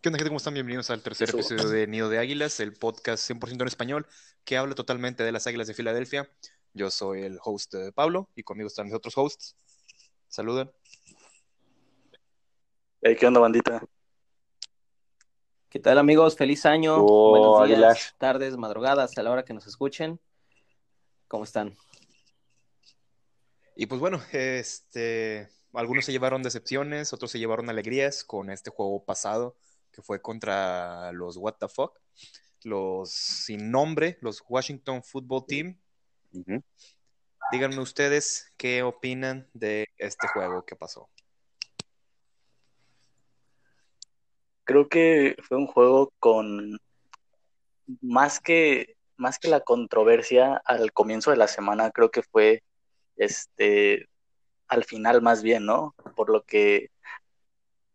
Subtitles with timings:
[0.00, 0.30] ¿Qué onda, gente?
[0.30, 0.54] ¿Cómo están?
[0.54, 1.38] Bienvenidos al tercer Eso.
[1.38, 4.06] episodio de Nido de Águilas, el podcast 100% en español
[4.44, 6.30] que habla totalmente de las Águilas de Filadelfia.
[6.72, 9.56] Yo soy el host eh, Pablo y conmigo están mis otros hosts.
[10.28, 10.70] Saluden.
[13.02, 13.82] Hey, ¿Qué onda, bandita?
[15.68, 16.36] ¿Qué tal amigos?
[16.36, 18.14] Feliz año, Oh, buenos días, Águilas.
[18.18, 20.20] tardes, madrugadas, a la hora que nos escuchen.
[21.26, 21.76] ¿Cómo están?
[23.74, 29.04] Y pues bueno, este, algunos se llevaron decepciones, otros se llevaron alegrías con este juego
[29.04, 29.56] pasado
[29.98, 31.98] que fue contra los What the Fuck,
[32.62, 35.80] los sin nombre, los Washington Football Team.
[37.50, 41.10] Díganme ustedes qué opinan de este juego que pasó.
[44.62, 46.78] Creo que fue un juego con
[48.00, 52.62] más que más que la controversia al comienzo de la semana, creo que fue
[53.16, 54.08] este
[54.68, 55.96] al final más bien, ¿no?
[56.14, 56.92] Por lo que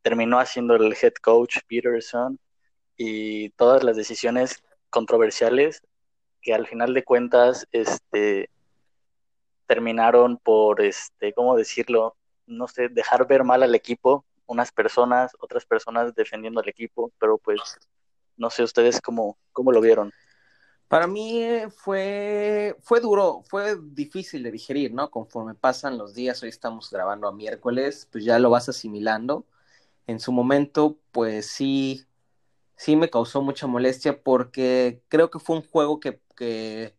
[0.04, 2.40] terminó haciendo el head coach Peterson
[2.96, 5.82] y todas las decisiones controversiales
[6.42, 8.50] que al final de cuentas este
[9.66, 12.16] terminaron por este, ¿cómo decirlo?
[12.46, 17.38] No sé, dejar ver mal al equipo, unas personas, otras personas defendiendo al equipo, pero
[17.38, 17.60] pues
[18.36, 20.12] no sé ustedes cómo, cómo lo vieron.
[20.90, 21.44] Para mí
[21.76, 25.10] fue, fue duro, fue difícil de digerir, ¿no?
[25.10, 29.48] Conforme pasan los días, hoy estamos grabando a miércoles, pues ya lo vas asimilando.
[30.08, 32.06] En su momento, pues sí,
[32.78, 36.96] sí me causó mucha molestia porque creo que fue un juego que, que,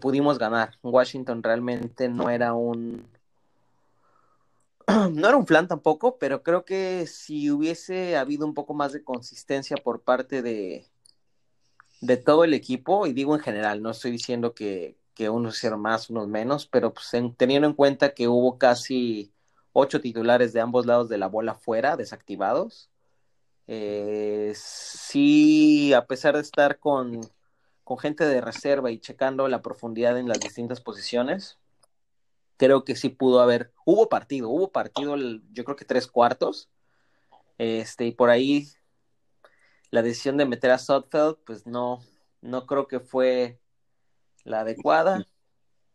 [0.00, 0.78] pudimos ganar.
[0.82, 3.06] Washington realmente no era un,
[5.12, 9.04] no era un plan tampoco, pero creo que si hubiese habido un poco más de
[9.04, 10.86] consistencia por parte de,
[12.00, 15.80] de todo el equipo, y digo en general, no estoy diciendo que, que unos hicieron
[15.80, 19.32] más, unos menos, pero pues en- teniendo en cuenta que hubo casi
[19.72, 22.90] ocho titulares de ambos lados de la bola fuera, desactivados,
[23.66, 27.20] eh, sí, a pesar de estar con,
[27.84, 31.58] con gente de reserva y checando la profundidad en las distintas posiciones,
[32.56, 36.68] creo que sí pudo haber, hubo partido, hubo partido, yo creo que tres cuartos,
[37.58, 38.68] este, y por ahí
[39.90, 42.00] la decisión de meter a Sudfeld, pues no,
[42.40, 43.58] no creo que fue
[44.44, 45.26] la adecuada,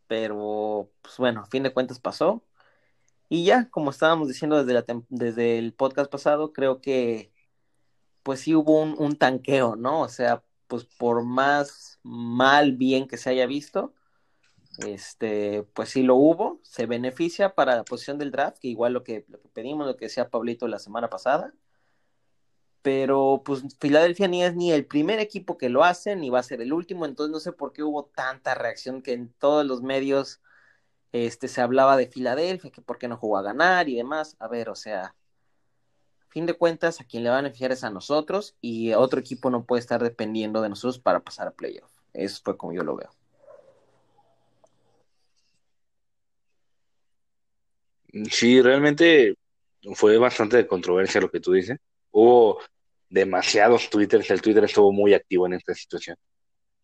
[0.07, 2.43] pero pues bueno, a fin de cuentas pasó.
[3.29, 7.33] Y ya, como estábamos diciendo desde, desde el podcast pasado, creo que
[8.23, 10.01] pues sí hubo un, un tanqueo, ¿no?
[10.01, 13.93] O sea, pues por más mal bien que se haya visto,
[14.79, 19.03] este, pues sí lo hubo, se beneficia para la posición del draft, que igual lo
[19.03, 21.53] que, lo que pedimos, lo que decía Pablito la semana pasada,
[22.81, 26.43] pero pues Filadelfia ni es ni el primer equipo que lo hace, ni va a
[26.43, 29.81] ser el último, entonces no sé por qué hubo tanta reacción que en todos los
[29.81, 30.41] medios
[31.11, 34.47] este, se hablaba de Filadelfia, que por qué no jugó a ganar y demás, a
[34.47, 37.89] ver, o sea, a fin de cuentas, a quien le va a beneficiar es a
[37.89, 41.91] nosotros y otro equipo no puede estar dependiendo de nosotros para pasar a playoff.
[42.13, 43.09] Eso fue como yo lo veo.
[48.31, 49.35] Sí, realmente
[49.93, 51.77] fue bastante de controversia lo que tú dices.
[52.11, 52.59] Hubo
[53.09, 56.17] demasiados twitters, el Twitter estuvo muy activo en esta situación.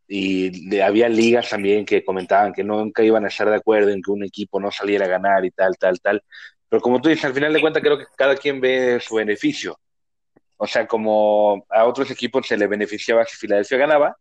[0.08, 4.02] Y de- había ligas también que comentaban que nunca iban a estar de acuerdo en
[4.02, 6.24] que un equipo no saliera a ganar y tal, tal, tal.
[6.70, 9.80] Pero como tú dices, al final de cuentas creo que cada quien ve su beneficio.
[10.58, 14.18] O sea, como a otros equipos se le beneficiaba si Filadelfia ganaba,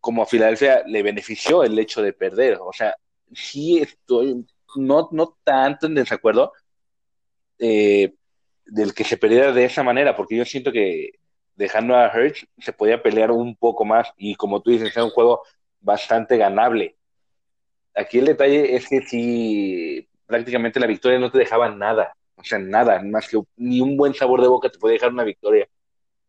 [0.00, 2.58] como a Filadelfia le benefició el hecho de perder.
[2.60, 2.94] O sea,
[3.32, 4.44] sí estoy
[4.76, 6.52] no, no tanto en desacuerdo
[7.58, 8.14] eh,
[8.66, 11.10] del que se perdiera de esa manera, porque yo siento que
[11.54, 15.10] dejando a Hurts se podía pelear un poco más y como tú dices, era un
[15.10, 15.42] juego
[15.80, 16.96] bastante ganable.
[17.94, 22.58] Aquí el detalle es que si prácticamente la victoria no te dejaba nada, o sea,
[22.58, 25.68] nada, más que ni un buen sabor de boca te podía dejar una victoria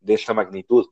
[0.00, 0.86] de esta magnitud.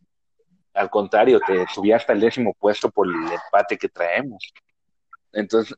[0.74, 4.52] Al contrario, te subía hasta el décimo puesto por el empate que traemos.
[5.32, 5.76] Entonces,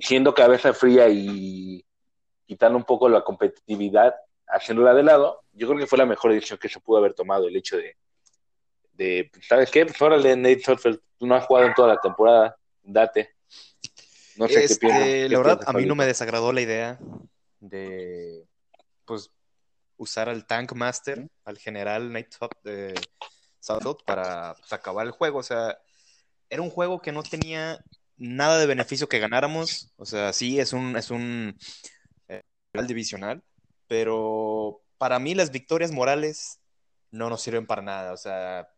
[0.00, 1.84] siendo cabeza fría y
[2.46, 4.14] quitando un poco la competitividad,
[4.54, 7.48] haciéndola de lado, yo creo que fue la mejor decisión que se pudo haber tomado,
[7.48, 7.96] el hecho de,
[8.92, 9.84] de ¿sabes qué?
[9.84, 13.34] Pues órale, Nate Sudfeld, tú no has jugado en toda la temporada, date.
[14.36, 15.04] No sé Este, qué piensas.
[15.04, 16.98] ¿Qué la verdad, piensas, a mí no me desagradó la idea
[17.60, 18.44] de,
[19.04, 19.30] pues,
[19.96, 22.12] usar al Tank Master, al general
[22.62, 22.94] de
[23.60, 25.38] Southfield para pues, acabar el juego.
[25.38, 25.78] O sea,
[26.48, 27.82] era un juego que no tenía
[28.16, 29.92] nada de beneficio que ganáramos.
[29.96, 31.56] O sea, sí, es un, es un
[32.28, 32.42] eh,
[32.86, 33.42] divisional,
[33.88, 36.60] pero para mí las victorias morales
[37.10, 38.12] no nos sirven para nada.
[38.12, 38.68] O sea,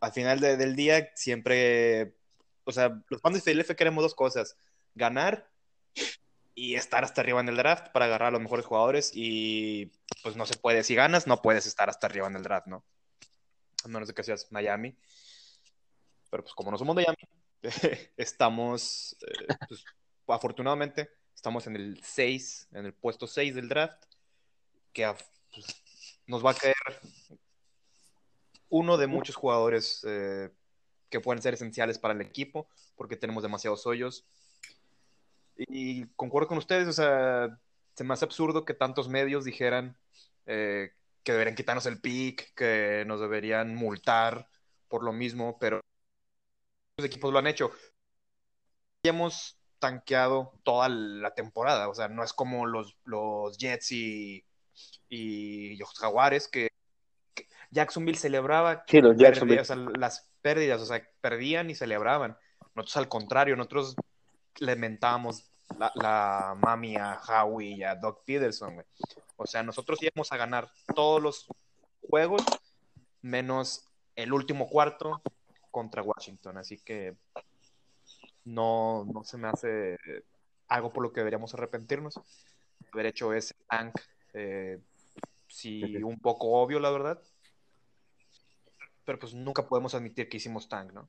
[0.00, 2.16] al final de- del día siempre,
[2.64, 4.56] o sea, los fans de Philadelphia queremos dos cosas,
[4.94, 5.50] ganar
[6.54, 9.90] y estar hasta arriba en el draft para agarrar a los mejores jugadores y
[10.22, 12.84] pues no se puede, si ganas no puedes estar hasta arriba en el draft, ¿no?
[13.84, 14.96] a menos de que seas Miami.
[16.30, 17.16] Pero pues como no somos Miami,
[18.16, 19.84] estamos, eh, pues,
[20.26, 24.04] afortunadamente, estamos en el 6, en el puesto 6 del draft,
[24.92, 25.12] que
[25.52, 25.66] pues,
[26.26, 26.74] nos va a caer
[28.68, 30.50] uno de muchos jugadores eh,
[31.10, 34.26] que pueden ser esenciales para el equipo, porque tenemos demasiados hoyos.
[35.56, 37.60] Y concuerdo con ustedes, o sea,
[37.94, 39.96] se me hace absurdo que tantos medios dijeran
[40.46, 40.92] eh,
[41.22, 44.48] que deberían quitarnos el pick, que nos deberían multar
[44.88, 45.80] por lo mismo, pero
[46.98, 47.70] los equipos lo han hecho.
[49.04, 54.42] Hemos tanqueado toda la temporada, o sea, no es como los, los Jets y,
[55.10, 56.68] y los Jaguares que,
[57.70, 59.60] Jacksonville celebraba sí, los Jacksonville.
[59.60, 62.38] o sea, las pérdidas, o sea, perdían y celebraban.
[62.74, 63.96] Nosotros al contrario, nosotros
[64.60, 68.86] lamentábamos la, la mami a Howie y a Doc Peterson, güey.
[69.36, 71.46] O sea, nosotros íbamos a ganar todos los
[72.08, 72.42] juegos,
[73.20, 75.20] menos el último cuarto
[75.72, 76.56] contra Washington.
[76.56, 77.16] Así que
[78.44, 79.98] no, no se me hace
[80.68, 82.20] algo por lo que deberíamos arrepentirnos.
[82.92, 83.94] Haber hecho ese tank,
[84.34, 84.78] eh,
[85.48, 87.20] sí, un poco obvio, la verdad.
[89.04, 91.08] Pero pues nunca podemos admitir que hicimos tank, ¿no?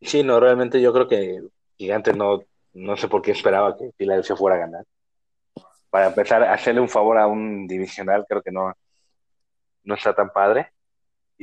[0.00, 1.40] Sí, no, realmente yo creo que
[1.78, 2.42] Gigantes no,
[2.74, 4.84] no sé por qué esperaba que Filadelfia fuera a ganar.
[5.90, 8.72] Para empezar hacerle un favor a un divisional, creo que no,
[9.84, 10.72] no está tan padre.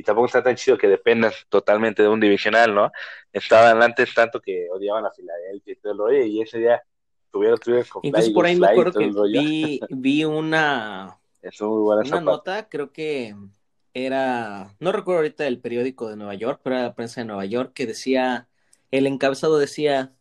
[0.00, 2.90] Y tampoco está tan chido que dependas totalmente de un divisional, ¿no?
[3.30, 6.82] Estaban antes tanto que odiaban a Filadelfia y todo lo y ese día
[7.30, 12.92] tuvieron, tuvieron con Incluso por ahí me acuerdo que vi, vi una, una nota, creo
[12.92, 13.36] que
[13.92, 17.44] era, no recuerdo ahorita el periódico de Nueva York, pero era la prensa de Nueva
[17.44, 18.48] York, que decía,
[18.90, 20.14] el encabezado decía,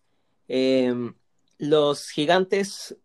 [0.50, 1.14] em,
[1.58, 2.98] los gigantes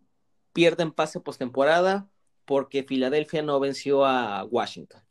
[0.53, 2.09] pierden pase postemporada
[2.45, 5.05] porque Filadelfia no venció a Washington.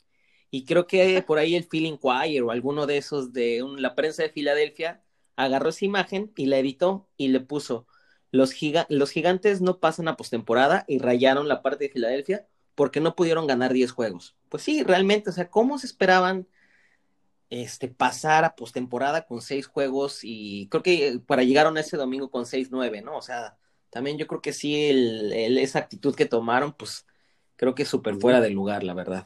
[0.55, 4.21] Y creo que por ahí el Phil Inquirer o alguno de esos de la prensa
[4.21, 5.01] de Filadelfia
[5.35, 7.87] agarró esa imagen y la editó y le puso,
[8.29, 8.53] los,
[8.89, 12.45] los gigantes no pasan a postemporada y rayaron la parte de Filadelfia
[12.75, 14.35] porque no pudieron ganar 10 juegos.
[14.49, 16.47] Pues sí, realmente, o sea, ¿cómo se esperaban
[17.49, 20.19] este, pasar a postemporada con 6 juegos?
[20.21, 23.17] Y creo que para llegaron a ese domingo con 6-9, ¿no?
[23.17, 23.57] O sea,
[23.89, 27.07] también yo creo que sí, el, esa actitud que tomaron, pues
[27.55, 29.25] creo que es súper fuera de lugar, la verdad.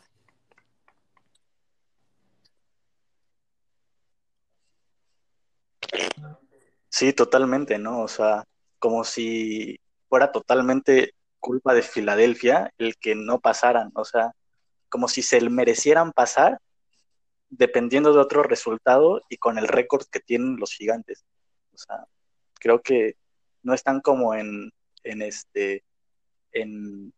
[6.89, 8.01] Sí, totalmente, ¿no?
[8.01, 8.43] O sea,
[8.79, 9.79] como si
[10.09, 14.33] fuera totalmente culpa de Filadelfia el que no pasaran, o sea,
[14.89, 16.59] como si se merecieran pasar
[17.49, 21.25] dependiendo de otro resultado y con el récord que tienen los gigantes.
[21.73, 22.05] O sea,
[22.55, 23.15] creo que
[23.63, 24.71] no están como en,
[25.03, 25.83] en este
[26.51, 27.13] en,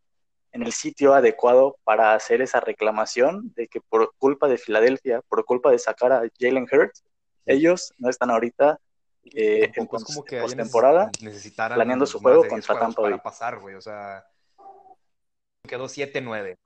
[0.52, 5.44] en el sitio adecuado para hacer esa reclamación de que por culpa de Filadelfia, por
[5.44, 7.04] culpa de sacar a Jalen Hurts,
[7.46, 8.78] ellos no están ahorita
[9.24, 11.10] eh, en como que postemporada
[11.74, 13.18] planeando su juego contra Tampa Bay.
[13.22, 14.24] pasar, güey, o sea,
[15.68, 16.58] quedó 7-9.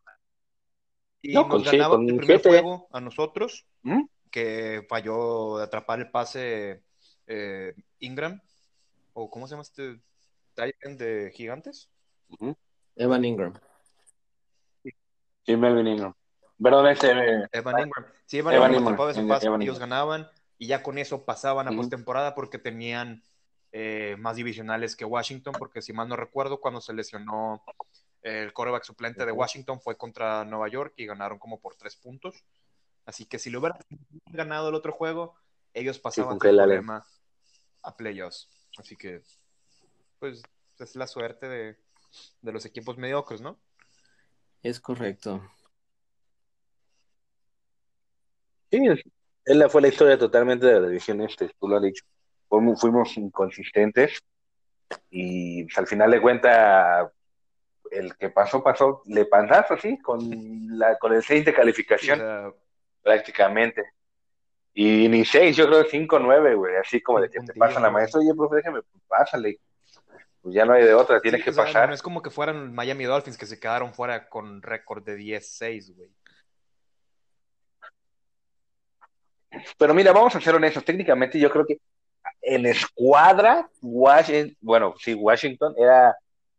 [1.23, 4.05] Y nos ganaba el primer juego a nosotros, ¿Mm?
[4.31, 6.83] que falló de atrapar el pase
[7.27, 8.41] eh, Ingram,
[9.15, 10.01] o ¿cómo se llama este
[10.55, 11.91] Titan de Gigantes?
[12.97, 13.55] Evan Ingram.
[15.45, 16.15] Sí, Melvin Ingram.
[16.63, 17.11] Perdón, este...
[17.11, 18.07] Eh, Evan Ingram.
[18.27, 22.59] Sí, Evan, Evan Ingram, pase, ellos ganaban y ya con eso pasaban a postemporada porque
[22.59, 23.23] tenían
[23.73, 27.63] eh, más divisionales que Washington, porque si mal no recuerdo, cuando se lesionó
[28.23, 32.45] el coreback suplente de Washington fue contra Nueva York y ganaron como por tres puntos.
[33.05, 33.79] Así que si lo hubieran
[34.27, 35.35] ganado el otro juego,
[35.75, 37.05] ellos pasaban sin problema
[37.83, 38.49] a playoffs.
[38.79, 39.23] Así que,
[40.19, 40.43] pues,
[40.79, 41.77] es la suerte de,
[42.41, 43.59] de los equipos mediocres, ¿no?
[44.63, 45.47] Es correcto.
[48.71, 48.81] Sí,
[49.45, 52.05] él fue la historia totalmente de la división este, tú lo has dicho.
[52.49, 54.23] Fuimos, inconsistentes
[55.11, 57.11] y al final de cuenta
[57.91, 60.21] el que pasó, pasó, le panzazo, sí, con,
[60.79, 62.55] la, con el 6 de calificación,
[63.03, 63.85] prácticamente.
[64.73, 67.91] Y ni 6, yo creo 5 9, güey, así como de que te pasan la
[67.91, 69.59] maestra, oye, profe, déjame, pues pásale.
[70.43, 71.89] Pues ya no hay de otra, tienes que pasar.
[71.89, 75.95] no es como que fueran Miami Dolphins que se quedaron fuera con récord de 10-6,
[75.97, 76.11] güey.
[79.79, 81.79] Pero mira, vamos a ser honestos, técnicamente yo creo que
[82.43, 86.17] en escuadra, Washington, bueno, sí, Washington era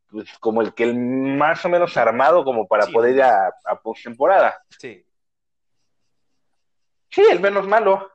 [0.09, 3.79] pues, como el que el más o menos armado como para poder ir a, a
[3.81, 4.57] postemporada.
[4.79, 5.05] Sí.
[7.09, 8.11] Sí, el menos malo.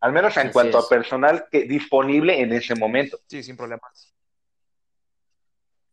[0.00, 3.18] Al menos en cuanto a personal que, disponible en ese momento.
[3.26, 4.12] Sí, sin problemas.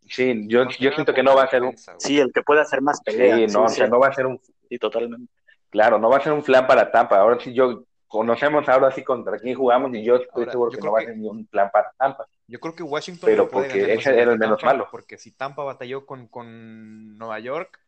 [0.09, 1.77] Sí, yo, yo siento que no va a ser un...
[1.97, 3.35] Sí, el que puede hacer más pelea.
[3.37, 4.41] Sí, no, o sea, no va a ser un...
[4.67, 5.31] Sí, totalmente.
[5.71, 7.17] Claro, no va a ser un plan para Tampa.
[7.17, 10.91] Ahora sí yo conocemos ahora sí contra quién jugamos y yo estoy seguro que no
[10.91, 12.27] va a ser ni un plan para Tampa.
[12.45, 14.87] Yo creo que Washington pero porque ese era el menos malo.
[14.91, 17.79] Porque si Tampa batalló con, con Nueva York,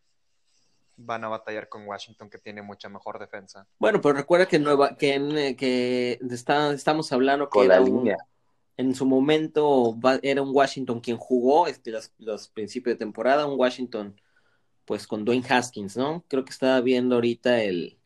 [0.96, 3.68] van a batallar con Washington que tiene mucha mejor defensa.
[3.78, 8.18] Bueno, pero recuerda que Nueva que, eh, que está, estamos hablando con la línea.
[8.78, 13.60] en su momento era un Washington quien jugó este, los, los, principios de temporada, un
[13.60, 14.16] Washington
[14.86, 16.24] pues con Dwayne Haskins, ¿no?
[16.28, 17.98] Creo que estaba viendo ahorita el,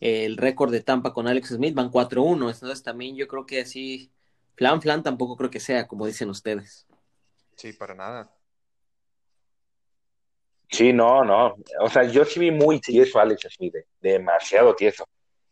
[0.00, 4.10] el récord de Tampa con Alex Smith, van 4-1, entonces también yo creo que así,
[4.54, 6.86] flan flan tampoco creo que sea, como dicen ustedes.
[7.56, 8.30] Sí, para nada.
[10.70, 11.54] Sí, no, no.
[11.80, 15.06] O sea, yo sí vi muy tieso a Alex Smith, demasiado tieso.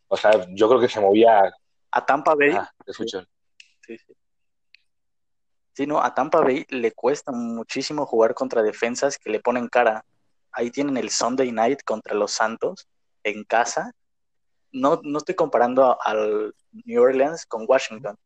[0.09, 1.53] O sea, yo creo que se movía.
[1.91, 2.51] A Tampa Bay.
[2.51, 2.71] Ah,
[3.87, 4.15] Sí, sí.
[5.75, 10.05] Sí, no, a Tampa Bay le cuesta muchísimo jugar contra defensas que le ponen cara.
[10.53, 12.89] Ahí tienen el Sunday Night contra los Santos
[13.23, 13.93] en casa.
[14.73, 18.17] No, no estoy comparando al New Orleans con Washington,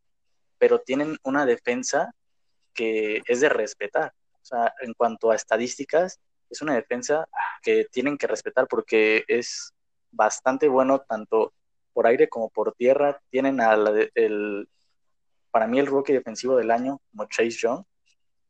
[0.58, 2.12] pero tienen una defensa
[2.74, 4.12] que es de respetar.
[4.42, 7.26] O sea, en cuanto a estadísticas, es una defensa
[7.62, 9.72] que tienen que respetar porque es
[10.10, 11.52] bastante bueno tanto
[11.92, 13.20] por aire como por tierra.
[13.30, 14.68] Tienen al el,
[15.50, 17.82] para mí el rookie defensivo del año como Chase Young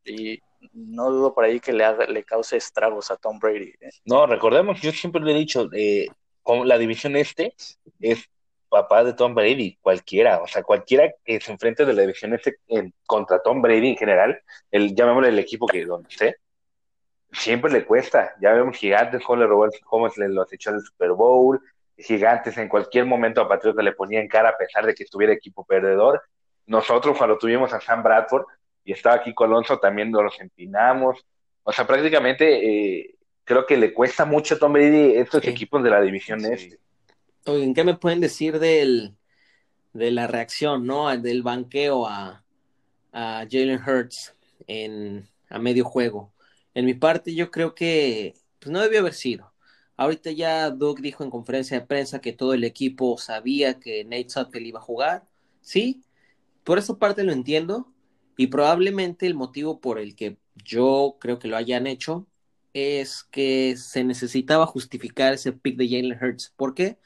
[0.05, 0.41] y
[0.73, 3.75] no dudo por ahí que le, haga, le cause estragos a Tom Brady.
[3.81, 3.91] ¿eh?
[4.05, 6.07] No, recordemos, yo siempre le he dicho, eh,
[6.43, 7.55] con la división este
[8.01, 8.29] es
[8.69, 12.59] papá de Tom Brady, cualquiera, o sea, cualquiera que se enfrente de la división este
[13.07, 16.37] contra Tom Brady en general, el, llamémosle el equipo que donde esté,
[17.33, 18.35] siempre le cuesta.
[18.41, 19.69] Ya vemos gigantes, como le robó
[20.17, 21.61] le los echó en el Super Bowl,
[21.97, 25.33] gigantes en cualquier momento a Patriota le ponía en cara a pesar de que estuviera
[25.33, 26.23] equipo perdedor.
[26.67, 28.45] Nosotros cuando tuvimos a Sam Bradford
[28.87, 31.27] y estaba aquí Colonso también nos los empinamos.
[31.65, 35.51] O sea, prácticamente eh, creo que le cuesta mucho a Tom Brady estos sí.
[35.51, 36.47] equipos de la división sí.
[36.53, 36.79] este.
[37.47, 39.17] Oigan, ¿qué me pueden decir del,
[39.93, 41.15] de la reacción, no?
[41.19, 42.45] Del banqueo a,
[43.13, 44.37] a Jalen Hurts
[44.69, 46.33] en, a medio juego.
[46.73, 49.53] En mi parte, yo creo que pues, no debió haber sido.
[49.97, 54.31] Ahorita ya Doug dijo en conferencia de prensa que todo el equipo sabía que Nate
[54.31, 55.25] Sutcliffe iba a jugar.
[55.61, 56.05] Sí,
[56.63, 57.93] por esa parte lo entiendo.
[58.37, 62.27] Y probablemente el motivo por el que yo creo que lo hayan hecho
[62.73, 66.53] es que se necesitaba justificar ese pick de Jalen Hurts.
[66.57, 66.99] ¿Por qué?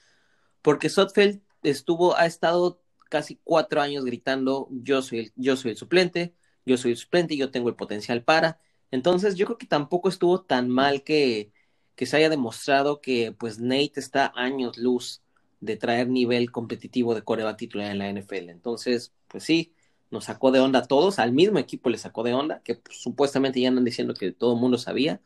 [0.63, 5.77] Porque Sutfeld estuvo, ha estado casi cuatro años gritando: Yo soy el, yo soy el
[5.77, 6.35] suplente,
[6.67, 8.61] yo soy el suplente, yo tengo el potencial para.
[8.91, 11.53] Entonces, yo creo que tampoco estuvo tan mal que,
[11.95, 15.23] que se haya demostrado que pues Nate está años luz
[15.61, 18.51] de traer nivel competitivo de coreback titular en la NFL.
[18.51, 19.75] Entonces, pues sí,
[20.11, 23.00] nos sacó de onda a todos, al mismo equipo le sacó de onda, que pues,
[23.00, 25.21] supuestamente ya andan diciendo que todo el mundo sabía,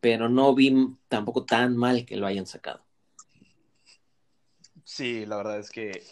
[0.00, 0.74] pero no vi
[1.08, 2.84] tampoco tan mal que lo hayan sacado.
[4.84, 6.02] Sí, la verdad es que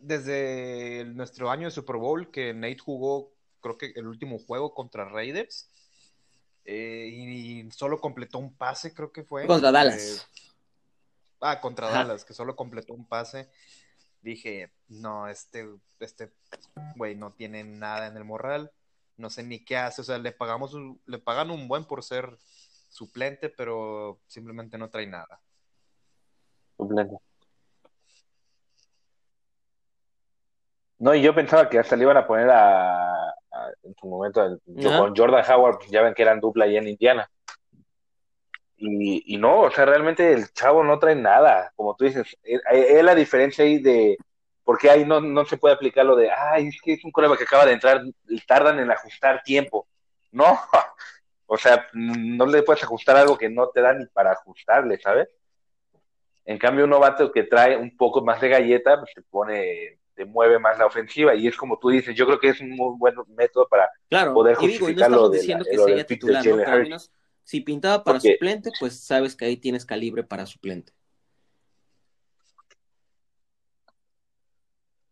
[0.00, 5.04] desde nuestro año de Super Bowl que Nate jugó, creo que el último juego contra
[5.04, 5.68] Raiders,
[6.64, 9.46] eh, y solo completó un pase, creo que fue.
[9.46, 10.28] Contra Dallas.
[10.30, 10.42] Eh,
[11.40, 11.98] ah, contra Ajá.
[11.98, 13.50] Dallas, que solo completó un pase.
[14.22, 16.32] Dije, no, este, este
[16.96, 18.70] güey no tiene nada en el morral,
[19.16, 22.02] no sé ni qué hace, o sea, le pagamos, un, le pagan un buen por
[22.02, 22.38] ser
[22.88, 25.40] suplente, pero simplemente no trae nada.
[26.76, 27.16] Suplente.
[30.98, 34.44] No, y yo pensaba que hasta le iban a poner a, a en su momento
[34.44, 34.98] el, ¿No?
[34.98, 37.30] con Jordan Howard, pues ya ven que eran dupla ahí en Indiana.
[38.82, 42.60] Y, y, no, o sea, realmente el chavo no trae nada, como tú dices, es,
[42.72, 44.16] es la diferencia ahí de,
[44.64, 47.38] porque ahí no, no se puede aplicar lo de, ay, es que es un coreback
[47.38, 48.02] que acaba de entrar,
[48.46, 49.86] tardan en ajustar tiempo.
[50.32, 50.58] No,
[51.46, 55.28] o sea, no le puedes ajustar algo que no te da ni para ajustarle, ¿sabes?
[56.46, 60.24] En cambio, un novato que trae un poco más de galleta, pues te pone, te
[60.24, 62.96] mueve más la ofensiva, y es como tú dices, yo creo que es un muy
[62.96, 66.46] buen método para claro, poder justificar lo de la, que lo del titular,
[66.88, 66.96] ¿no?
[67.44, 68.32] Si pintaba para Porque...
[68.34, 70.92] suplente, pues sabes que ahí tienes calibre para suplente.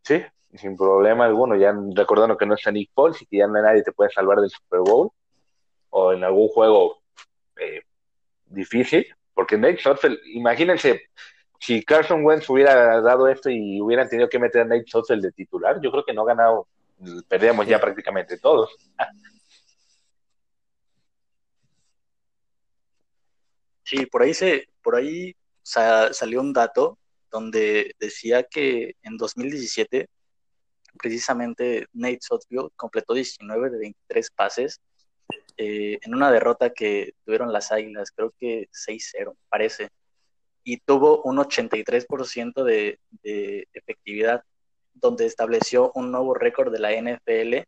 [0.03, 0.23] Sí,
[0.55, 3.91] sin problema alguno, ya recordando que no está Nick Foles y que ya nadie te
[3.91, 5.11] puede salvar del Super Bowl
[5.91, 7.01] o en algún juego
[7.59, 7.81] eh,
[8.45, 11.09] difícil, porque Nate Sotfeld, imagínense
[11.59, 15.31] si Carson Wentz hubiera dado esto y hubieran tenido que meter a Nate Sotfeld de
[15.31, 16.67] titular, yo creo que no ganado,
[17.27, 17.71] perdíamos sí.
[17.71, 18.69] ya prácticamente todos.
[23.89, 26.99] Sí, por ahí se, por ahí salió un dato
[27.31, 30.07] donde decía que en 2017
[30.99, 34.79] precisamente Nate Sotfield completó 19 de 23 pases
[35.57, 39.89] eh, en una derrota que tuvieron las Águilas, creo que 6-0, parece,
[40.63, 44.43] y tuvo un 83% de, de efectividad,
[44.93, 47.65] donde estableció un nuevo récord de la NFL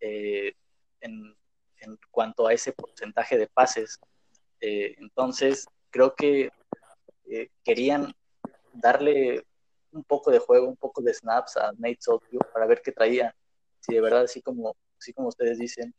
[0.00, 0.54] eh,
[1.00, 1.36] en,
[1.76, 4.00] en, cuanto a ese porcentaje de pases.
[4.62, 6.48] Eh, entonces, creo que
[7.26, 8.14] eh, querían
[8.72, 9.44] darle
[9.90, 13.34] un poco de juego, un poco de snaps a Nate Sotio para ver qué traía.
[13.80, 15.92] Si de verdad, así como, así como ustedes dicen,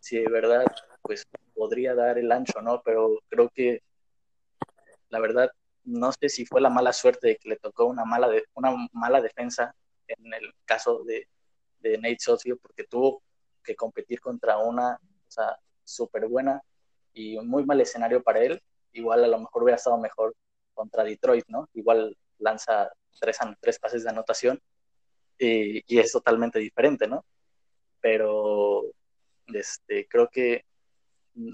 [0.00, 0.64] si de verdad,
[1.02, 2.80] pues podría dar el ancho, ¿no?
[2.82, 3.82] Pero creo que
[5.10, 5.50] la verdad,
[5.84, 8.74] no sé si fue la mala suerte de que le tocó una mala, de, una
[8.92, 9.74] mala defensa
[10.08, 11.28] en el caso de,
[11.80, 13.22] de Nate Socio, porque tuvo
[13.62, 14.98] que competir contra una
[15.84, 16.62] súper buena
[17.16, 18.62] y un muy mal escenario para él.
[18.92, 20.36] Igual a lo mejor hubiera estado mejor
[20.74, 21.68] contra Detroit, ¿no?
[21.72, 24.60] Igual lanza tres, tres pases de anotación
[25.38, 27.24] y, es totalmente diferente, ¿no?
[28.00, 28.84] Pero
[29.46, 30.64] este, creo que,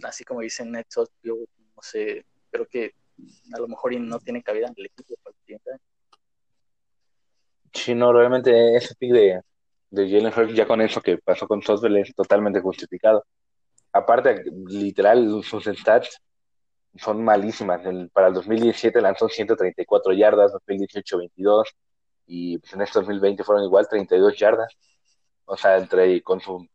[0.03, 0.89] así como dice Nate
[1.23, 1.37] yo
[1.77, 2.95] no sé, creo que
[3.55, 5.37] a lo mejor no tiene cabida en el equipo para.
[7.73, 9.41] Sí, no, realmente ese pick de,
[9.91, 13.25] de Jalen Hurts ya con eso que pasó con Sotwell es totalmente justificado.
[13.93, 16.21] Aparte, literal, sus stats
[16.97, 17.85] son malísimas.
[17.85, 21.69] El, para el 2017 lanzó 134 yardas, 2018 22
[22.27, 24.75] y pues, en este 2020 fueron igual 32 yardas.
[25.45, 26.67] O sea, entre con su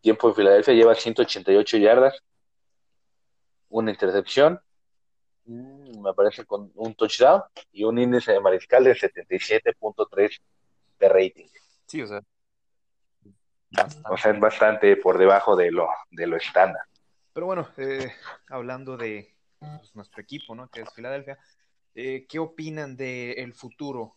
[0.00, 2.22] tiempo en Filadelfia lleva 188 yardas,
[3.68, 4.60] una intercepción,
[5.46, 7.42] mm, me parece con un touchdown
[7.72, 10.40] y un índice de mariscal de 77.3
[11.00, 11.48] de rating.
[11.86, 12.20] Sí, o sea.
[13.76, 14.08] Bastante.
[14.10, 16.82] O sea, es bastante por debajo de lo, de lo estándar.
[17.34, 18.12] Pero bueno, eh,
[18.48, 20.70] hablando de pues, nuestro equipo, ¿no?
[20.70, 21.36] Que es Filadelfia,
[21.94, 24.16] eh, ¿qué opinan del futuro?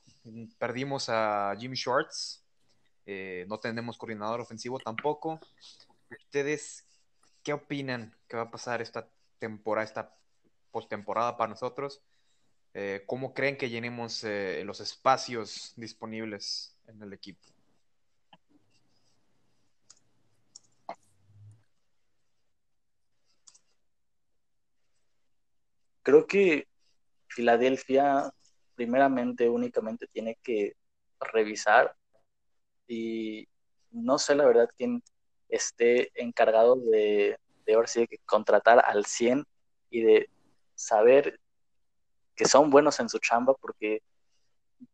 [0.59, 2.43] Perdimos a Jimmy Schwartz,
[3.07, 5.39] eh, no tenemos coordinador ofensivo tampoco.
[6.11, 6.85] ¿Ustedes
[7.43, 9.09] qué opinan que va a pasar esta
[9.39, 10.15] temporada, esta
[10.71, 12.01] postemporada para nosotros?
[13.07, 17.47] ¿Cómo creen que llenemos los espacios disponibles en el equipo?
[26.08, 26.70] Creo que
[27.28, 28.32] Filadelfia
[28.76, 30.78] primeramente únicamente tiene que
[31.20, 31.98] revisar
[32.88, 33.46] y
[33.91, 35.04] no sé la verdad quién
[35.50, 39.43] esté encargado de, de ahora sí que contratar al 100
[39.89, 40.30] y de
[40.76, 41.41] saber
[42.38, 44.02] que son buenos en su chamba porque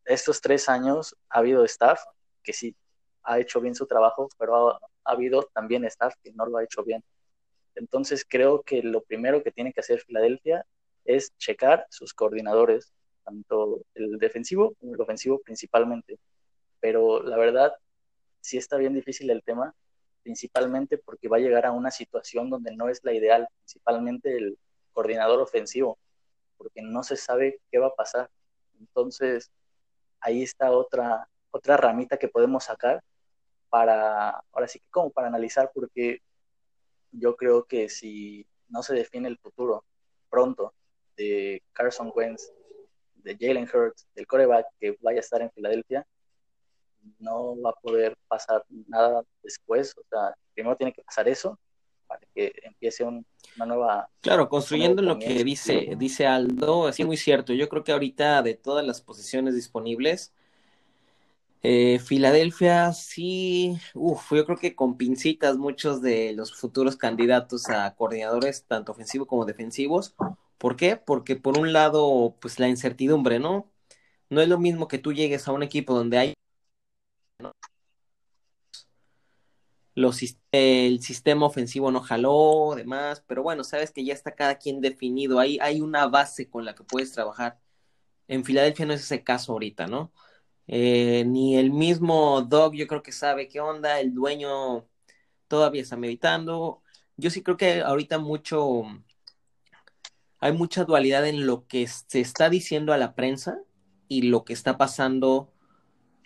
[0.06, 2.02] estos tres años ha habido staff
[2.42, 2.76] que sí
[3.22, 6.84] ha hecho bien su trabajo, pero ha habido también staff que no lo ha hecho
[6.84, 7.04] bien.
[7.76, 10.66] Entonces creo que lo primero que tiene que hacer Filadelfia
[11.06, 16.20] es checar sus coordinadores, tanto el defensivo como el ofensivo principalmente.
[16.80, 17.74] Pero la verdad,
[18.42, 19.74] sí está bien difícil el tema,
[20.24, 24.58] principalmente porque va a llegar a una situación donde no es la ideal, principalmente el
[24.94, 25.98] coordinador ofensivo,
[26.58, 28.30] porque no se sabe qué va a pasar.
[28.80, 29.52] Entonces,
[30.20, 33.04] ahí está otra, otra ramita que podemos sacar
[33.70, 36.22] para, ahora sí que como para analizar, porque
[37.12, 39.84] yo creo que si no se define el futuro
[40.30, 40.74] pronto
[41.16, 42.52] de Carson Wentz,
[43.16, 46.06] de Jalen Hurts, del coreback que vaya a estar en Filadelfia,
[47.20, 49.94] no va a poder pasar nada después.
[49.98, 51.60] O sea, primero tiene que pasar eso
[52.08, 54.10] para que empiece un, una nueva.
[54.22, 57.54] Claro, construyendo lo que dice, dice Aldo, es muy cierto.
[57.54, 60.34] Yo creo que ahorita de todas las posiciones disponibles,
[61.66, 67.96] eh, Filadelfia sí, uff, yo creo que con pincitas muchos de los futuros candidatos a
[67.96, 70.14] coordinadores, tanto ofensivos como defensivos.
[70.64, 70.96] ¿Por qué?
[70.96, 73.70] Porque por un lado, pues la incertidumbre, ¿no?
[74.30, 76.34] No es lo mismo que tú llegues a un equipo donde hay
[79.96, 80.22] los,
[80.54, 85.40] el sistema ofensivo no jaló, demás, pero bueno, sabes que ya está cada quien definido,
[85.40, 87.60] hay, hay una base con la que puedes trabajar.
[88.28, 90.14] En Filadelfia no es ese caso ahorita, ¿no?
[90.68, 94.88] Eh, ni el mismo Dog yo creo que sabe qué onda, el dueño
[95.48, 96.84] todavía está meditando.
[97.18, 98.84] Yo sí creo que ahorita mucho,
[100.44, 103.60] hay mucha dualidad en lo que se está diciendo a la prensa
[104.10, 105.54] y lo que está pasando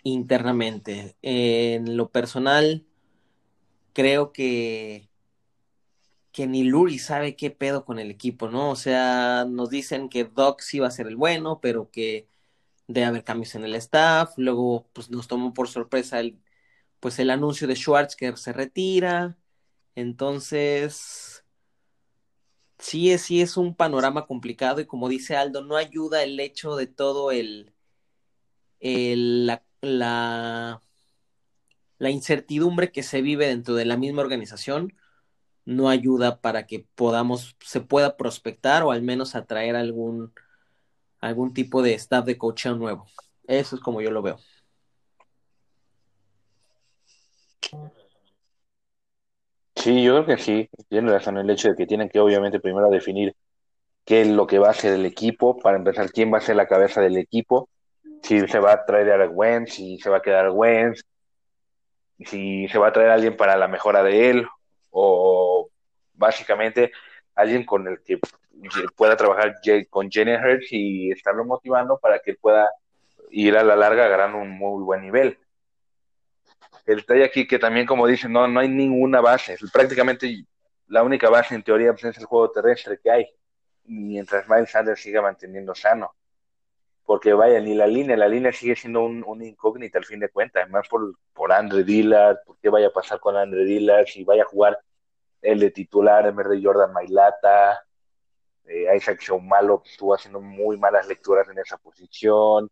[0.02, 1.16] internamente.
[1.22, 2.84] En lo personal,
[3.92, 5.08] creo que,
[6.32, 8.70] que ni Luri sabe qué pedo con el equipo, ¿no?
[8.70, 12.28] O sea, nos dicen que Doc sí va a ser el bueno, pero que
[12.88, 14.32] debe haber cambios en el staff.
[14.36, 16.40] Luego, pues nos tomó por sorpresa el,
[16.98, 19.38] pues el anuncio de Schwartz que se retira.
[19.94, 21.27] Entonces,
[22.78, 26.76] sí es, sí es un panorama complicado y como dice Aldo, no ayuda el hecho
[26.76, 27.72] de todo el,
[28.80, 30.82] el la la,
[31.98, 34.94] la incertidumbre que se vive dentro de la misma organización
[35.64, 40.32] no ayuda para que podamos, se pueda prospectar o al menos atraer algún,
[41.20, 43.06] algún tipo de staff de coaching nuevo.
[43.46, 44.38] Eso es como yo lo veo.
[49.78, 52.90] Sí, yo creo que sí, tiene razón el hecho de que tienen que obviamente primero
[52.90, 53.36] definir
[54.04, 56.56] qué es lo que va a ser el equipo, para empezar, quién va a ser
[56.56, 57.68] la cabeza del equipo,
[58.22, 61.02] si se va a traer a Wentz, si se va a quedar Wentz,
[62.26, 64.46] si se va a traer a alguien para la mejora de él,
[64.90, 65.68] o
[66.14, 66.90] básicamente
[67.36, 68.18] alguien con el que
[68.96, 69.54] pueda trabajar
[69.90, 72.68] con Jenny Hurts y estarlo motivando para que pueda
[73.30, 75.38] ir a la larga agarrando un muy buen nivel.
[76.88, 79.58] El detalle aquí que también, como dicen, no, no hay ninguna base.
[79.70, 80.46] Prácticamente
[80.86, 83.28] la única base en teoría pues, es el juego terrestre que hay,
[83.84, 86.14] mientras Miles Sanders siga manteniendo sano.
[87.04, 90.62] Porque vaya, ni la línea, la línea sigue siendo un, incógnita al fin de cuentas,
[90.62, 94.44] además por, por Andre Dillard, por qué vaya a pasar con Andre Dillard, si vaya
[94.44, 94.78] a jugar
[95.42, 97.84] el de titular en vez de Jordan Mailata,
[98.64, 102.70] eh, Isaac Malo estuvo haciendo muy malas lecturas en esa posición.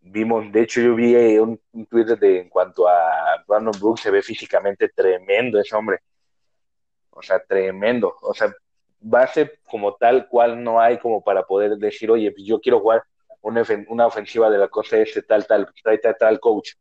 [0.00, 4.10] Vimos, de hecho, yo vi eh, un, un de en cuanto a Brandon Brooks, se
[4.10, 5.98] ve físicamente tremendo ese hombre.
[7.10, 8.14] O sea, tremendo.
[8.22, 8.52] O sea,
[9.00, 13.02] base como tal cual no hay como para poder decir, oye, pues yo quiero jugar
[13.42, 16.72] una, una ofensiva de la cosa este, tal, tal, tal, tal, tal coach.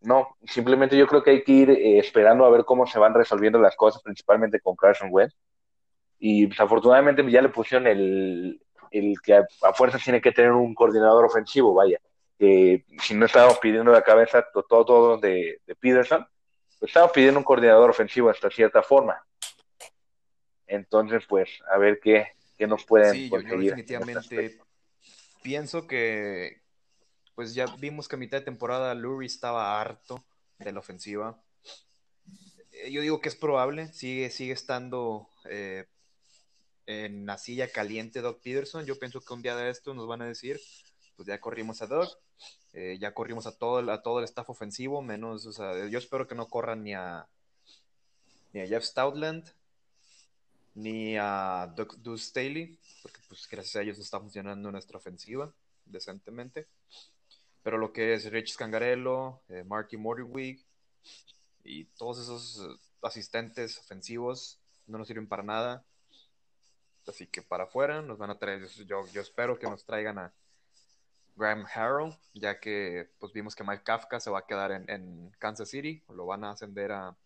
[0.00, 3.14] No, simplemente yo creo que hay que ir eh, esperando a ver cómo se van
[3.14, 5.34] resolviendo las cosas, principalmente con Carson Wentz.
[6.18, 6.58] Y pues,
[7.30, 11.98] ya le pusieron el, el que a, fuerza tiene que tener un coordinador ofensivo, vaya.
[12.38, 16.26] Que si no estábamos pidiendo la cabeza todo, todo de, de Peterson,
[16.78, 19.20] pues estábamos pidiendo un coordinador ofensivo hasta cierta forma.
[20.66, 24.60] Entonces, pues, a ver qué, qué nos pueden sí, Yo, definitivamente
[25.42, 26.60] pienso que,
[27.34, 30.24] pues ya vimos que a mitad de temporada Lurie estaba harto
[30.58, 31.40] de la ofensiva.
[32.72, 35.86] Eh, yo digo que es probable, sigue, sigue estando eh,
[36.86, 38.84] en la silla caliente Doug Peterson.
[38.84, 40.60] Yo pienso que un día de esto nos van a decir,
[41.18, 42.08] pues ya corrimos a Doug,
[42.74, 45.98] eh, ya corrimos a todo, el, a todo el staff ofensivo, menos, o sea, yo
[45.98, 47.26] espero que no corran ni a,
[48.52, 49.52] ni a Jeff Stoutland,
[50.76, 55.52] ni a Doug Deuce Staley, porque pues gracias a ellos está funcionando nuestra ofensiva
[55.86, 56.68] decentemente.
[57.64, 60.64] Pero lo que es Rich Scangarello, eh, Marky Mortwig
[61.64, 65.84] y todos esos asistentes ofensivos no nos sirven para nada.
[67.08, 70.32] Así que para afuera nos van a traer, yo, yo espero que nos traigan a
[71.38, 75.68] Graham Harrell, ya que pues vimos que Mike Kafka se va a quedar en, Kansas
[75.68, 77.16] City, lo van a ascender a,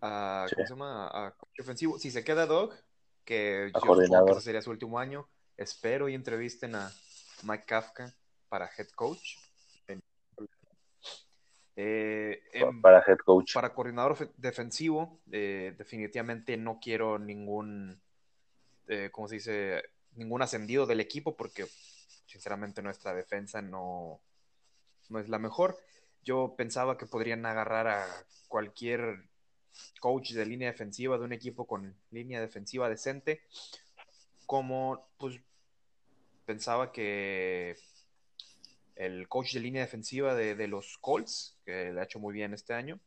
[0.00, 1.08] a ¿cómo se llama?
[1.08, 1.98] A, ofensivo.
[1.98, 2.72] Si se queda Dog,
[3.24, 6.90] que yo sería su último año, espero y entrevisten a
[7.42, 8.14] Mike Kafka
[8.48, 9.36] para head coach.
[11.76, 12.40] Eh,
[12.80, 13.52] para head coach.
[13.54, 18.00] Para coordinador defensivo, eh, definitivamente no quiero ningún,
[18.86, 19.82] eh, ¿cómo se dice?
[20.16, 21.66] Ningún ascendido del equipo porque
[22.26, 24.20] sinceramente nuestra defensa no,
[25.08, 25.78] no es la mejor.
[26.22, 28.06] Yo pensaba que podrían agarrar a
[28.48, 29.28] cualquier
[30.00, 33.42] coach de línea defensiva de un equipo con línea defensiva decente,
[34.46, 35.40] como pues
[36.44, 37.76] pensaba que
[38.96, 42.74] el coach de línea defensiva de, los Colts, que le ha hecho muy bien este
[42.74, 43.00] año,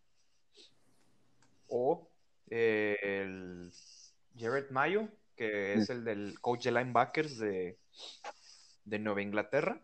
[1.69, 2.09] o
[2.49, 3.71] eh, el
[4.37, 7.77] Jared Mayo, que es el del coach de linebackers de,
[8.83, 9.79] de Nueva Inglaterra,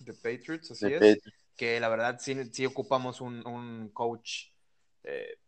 [0.00, 1.18] de Patriots, así es,
[1.56, 4.48] que la verdad sí, ocupamos un, coach
[5.04, 5.38] eh,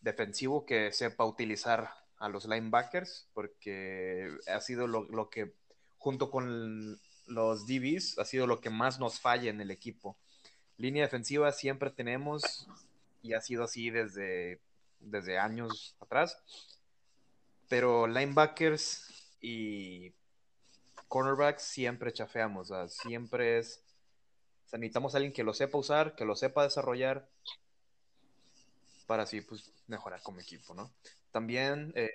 [0.00, 5.54] defensivo que sepa utilizar a los linebackers, porque ha sido lo, que,
[5.98, 10.16] junto con los DBs, ha sido lo que más nos falla en el equipo.
[10.78, 12.68] Línea defensiva siempre tenemos,
[13.22, 14.60] y ha sido así desde,
[15.00, 16.42] desde años atrás,
[17.68, 20.12] pero linebackers y
[21.08, 23.84] cornerbacks siempre chafeamos, siempre es,
[24.72, 27.28] necesitamos a alguien que lo sepa usar, que lo sepa desarrollar,
[29.06, 30.90] para así pues mejorar como equipo, ¿no?
[31.30, 31.92] También.
[31.94, 32.10] Eh...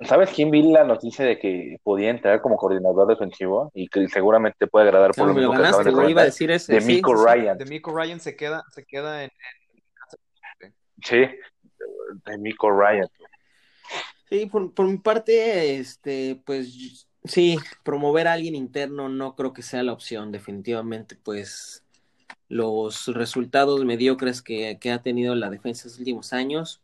[0.00, 4.68] ¿Sabes quién vi la noticia de que podía entrar como coordinador defensivo y que seguramente
[4.68, 6.74] puede agradar por lo mismo que ganaste, de, iba a decir ese.
[6.74, 7.58] de Miko Ryan?
[7.58, 9.30] De Miko Ryan se queda, se queda en,
[11.02, 11.26] Sí,
[12.26, 13.08] de Miko Ryan.
[14.28, 19.62] Sí, por, por mi parte, este, pues sí, promover a alguien interno no creo que
[19.62, 21.82] sea la opción, definitivamente, pues
[22.48, 26.80] los resultados mediocres que, ha tenido la defensa en los últimos años.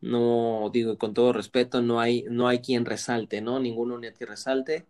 [0.00, 3.58] No digo con todo respeto, no hay, no hay quien resalte, ¿no?
[3.58, 4.86] Ninguno ni que resalte.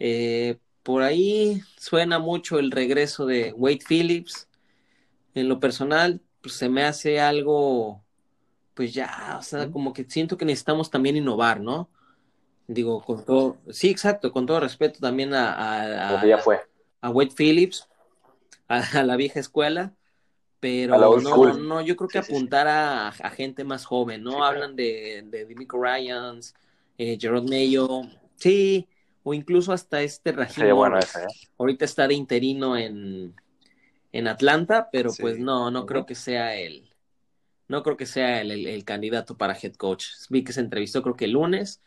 [0.00, 4.48] Eh, por ahí suena mucho el regreso de Wade Phillips.
[5.34, 8.03] en lo personal, pues se me hace algo,
[8.74, 11.88] pues ya, o sea, como que siento que necesitamos también innovar, ¿no?
[12.66, 16.60] Digo, con todo, sí, exacto, con todo respeto también a, a, a, ya fue.
[17.00, 17.88] a Wade Phillips,
[18.68, 19.94] a, la vieja escuela,
[20.58, 24.44] pero no, no, yo creo que apuntar A, a, gente más joven, ¿no?
[24.44, 26.54] Hablan de, de Ryans,
[26.96, 28.02] eh, Gerard Mayo,
[28.36, 28.88] sí,
[29.22, 31.26] o incluso hasta este Rajim bueno ese, ¿eh?
[31.58, 33.34] Ahorita está de interino en,
[34.10, 36.93] en Atlanta, pero pues no, no creo que sea el,
[37.68, 40.06] no creo que sea el, el, candidato para head coach.
[40.28, 41.80] Vi que se entrevistó creo que el lunes,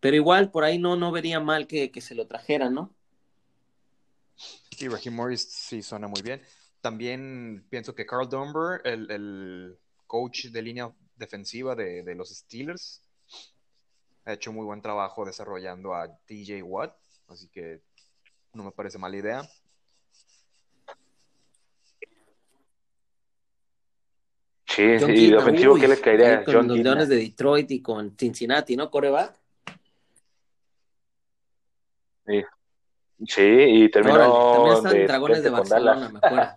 [0.00, 2.94] pero igual por ahí no, no vería mal que, que se lo trajeran, ¿no?
[4.76, 6.42] Sí, Raheem Morris sí suena muy bien.
[6.80, 13.02] También pienso que Carl Dunbar, el, el coach de línea defensiva de, de, los Steelers,
[14.24, 16.96] ha hecho muy buen trabajo desarrollando a DJ Watt,
[17.28, 17.80] así que
[18.52, 19.48] no me parece mala idea.
[24.74, 26.82] Sí, John y de ofensivo, ¿qué le caería a Con John los?
[26.84, 28.90] Leones de Detroit y con Cincinnati, ¿no?
[28.90, 29.34] Coreback.
[32.26, 32.42] Sí.
[33.26, 36.12] sí, y terminó Órale, también están de Dragones de Barcelona, Dallas.
[36.12, 36.56] me acuerdo.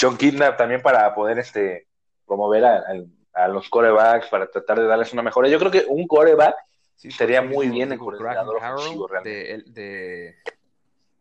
[0.00, 1.86] John Kidnap también para poder este
[2.26, 5.48] promover a, a- a los corebacks, para tratar de darles una mejora.
[5.48, 6.54] Yo creo que un coreback
[6.94, 9.70] Sí, eso muy bien el coordinador Graham ofensivo, Harrell realmente.
[9.72, 10.34] de,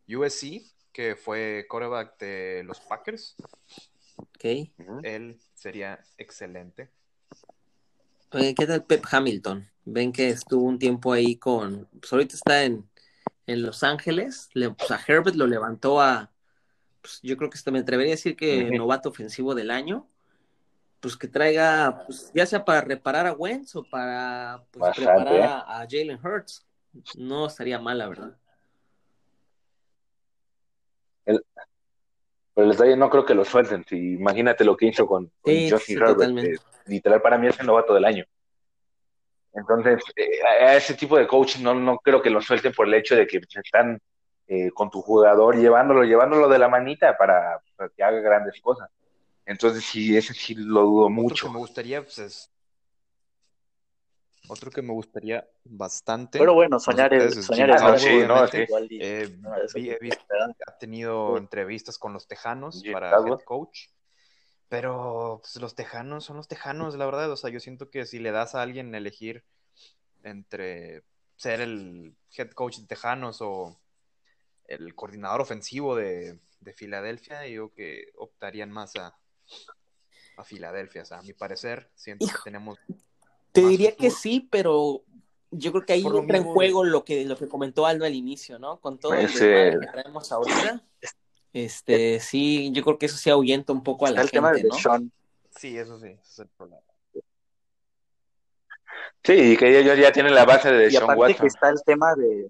[0.08, 0.62] de USC,
[0.94, 3.36] que fue quarterback de los Packers.
[4.18, 4.46] Ok.
[4.78, 5.02] Ujú.
[5.04, 6.92] Él sería excelente.
[8.32, 9.68] Oye, ¿qué tal Pep Hamilton?
[9.86, 11.88] Ven que estuvo un tiempo ahí con.
[12.00, 12.88] Pues ahorita está en,
[13.48, 14.50] en Los Ángeles.
[14.54, 16.32] Le, pues a Herbert lo levantó a.
[17.02, 20.08] Pues yo creo que hasta me atrevería a decir que novato ofensivo del año.
[21.00, 25.36] Pues que traiga, pues, ya sea para reparar a Wentz o para pues, Bastante, preparar
[25.36, 25.44] ¿eh?
[25.44, 26.66] a, a Jalen Hurts.
[27.18, 28.38] No estaría mal, la verdad.
[31.26, 31.40] Pero
[32.68, 33.84] el detalle no creo que lo suelten.
[33.88, 36.38] Si, imagínate lo que hizo con, con Sí, Justin sí, Herbert.
[36.38, 36.56] eh,
[36.86, 38.26] literal, para mí es el novato del año.
[39.54, 42.94] Entonces, eh, a ese tipo de coach no, no creo que lo suelten por el
[42.96, 44.00] hecho de que están
[44.48, 48.90] eh, con tu jugador llevándolo, llevándolo de la manita para, para que haga grandes cosas.
[49.46, 51.48] Entonces, sí, ese sí lo dudo Otro mucho.
[51.48, 52.53] que me gustaría, pues, es.
[54.50, 56.38] Otro que me gustaría bastante.
[56.38, 58.66] Pero bueno, no sé soñar es, soñar es Ah, no, sí,
[59.68, 59.90] sí.
[59.90, 60.10] Eh,
[60.68, 63.88] ha tenido entrevistas con los Tejanos para head coach.
[64.68, 67.32] Pero pues, los Tejanos son los Tejanos, la verdad.
[67.32, 69.46] O sea, yo siento que si le das a alguien elegir
[70.24, 71.04] entre
[71.38, 73.80] ser el head coach de Tejanos o
[74.66, 79.16] el coordinador ofensivo de, de Filadelfia, yo que optarían más a,
[80.36, 81.04] a Filadelfia.
[81.04, 82.78] O sea, a mi parecer, siento que tenemos
[83.54, 85.04] Te más diría que sí, pero
[85.52, 88.16] yo creo que ahí Por entra en juego lo que, lo que comentó Aldo al
[88.16, 88.80] inicio, ¿no?
[88.82, 90.84] Con todo el Ese- desmadre que traemos ahorita.
[91.54, 94.48] Este, sí, yo creo que eso sí ahuyenta un poco a Está la el tema
[94.50, 94.76] gente, de ¿no?
[94.76, 95.12] Sean.
[95.52, 96.82] Sí, eso sí, ese es el problema.
[99.24, 101.38] Sí, y que ellos ya tienen la base de Y Sean aparte Watson.
[101.42, 102.50] que está el tema de,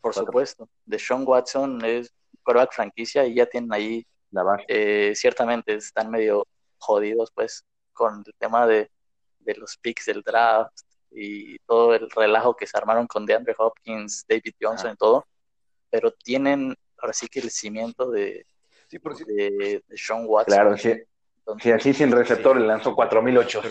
[0.00, 4.64] por supuesto, de Sean Watson, es quarterback franquicia y ya tienen ahí, La base.
[4.68, 6.46] eh, ciertamente están medio
[6.78, 8.90] jodidos pues con el tema de,
[9.44, 10.72] de los picks del draft
[11.10, 15.26] y todo el relajo que se armaron con DeAndre Hopkins, David Johnson y todo,
[15.90, 18.46] pero tienen ahora sí que el cimiento de,
[18.88, 20.54] Sí, pero sí- de, de Sean Watson.
[20.54, 20.90] Claro, sí.
[21.38, 22.60] Entonces, Sí, así sin receptor Sí.
[22.62, 23.10] le lanzó pero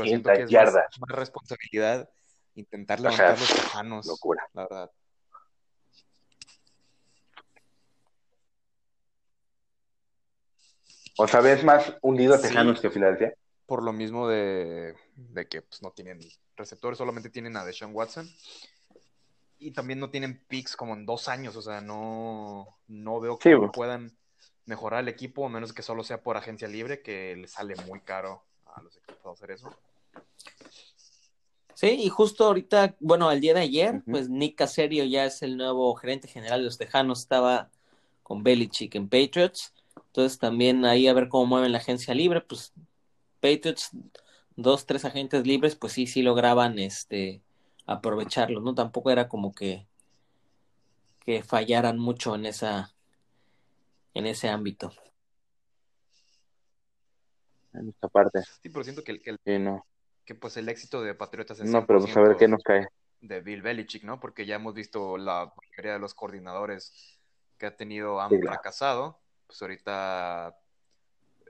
[0.03, 0.85] siento 4.800 que es yardas.
[0.99, 2.09] más, más responsabilidad
[2.55, 4.47] intentar O sea, levantar los tejanos, locura.
[4.53, 4.91] la verdad.
[11.17, 12.47] O sea, ves más hundido a Sí.
[12.49, 13.33] Tejanos que Filadelfia.
[13.71, 16.19] Por lo mismo de, de que pues, no tienen
[16.57, 18.29] receptores, solamente tienen a Deshaun Watson.
[19.59, 23.55] Y también no tienen picks como en dos años, o sea, no, no veo que
[23.71, 24.11] puedan
[24.65, 28.01] mejorar el equipo, a menos que solo sea por agencia libre, que les sale muy
[28.01, 28.43] caro
[28.75, 29.73] a los equipos hacer eso.
[31.73, 35.55] Sí, y justo ahorita, bueno, al día de ayer, pues Nick Caserio ya es el
[35.55, 37.69] nuevo gerente general de los Tejanos, estaba
[38.21, 39.73] con Belichick en Patriots,
[40.07, 42.73] entonces también ahí a ver cómo mueven la agencia libre, pues
[43.41, 43.89] Patriots,
[44.55, 47.41] dos, tres agentes libres, pues sí, sí lograban este
[47.85, 48.75] aprovecharlos, ¿no?
[48.75, 49.85] Tampoco era como que,
[51.25, 52.93] que fallaran mucho en esa,
[54.13, 54.91] en ese ámbito.
[57.73, 58.41] En esta parte.
[58.61, 59.85] Sí, pero siento que, el- que, el- Sí, no.
[60.25, 62.63] que, pues el éxito de Patriotas es No, pero pues a ver 100% qué nos
[62.63, 62.87] cae.
[63.21, 64.19] de Bill Belichick, ¿no?
[64.19, 67.17] Porque ya hemos visto la mayoría de los coordinadores
[67.57, 68.55] que ha tenido han Sí, claro.
[68.55, 69.19] fracasado.
[69.47, 70.55] Pues ahorita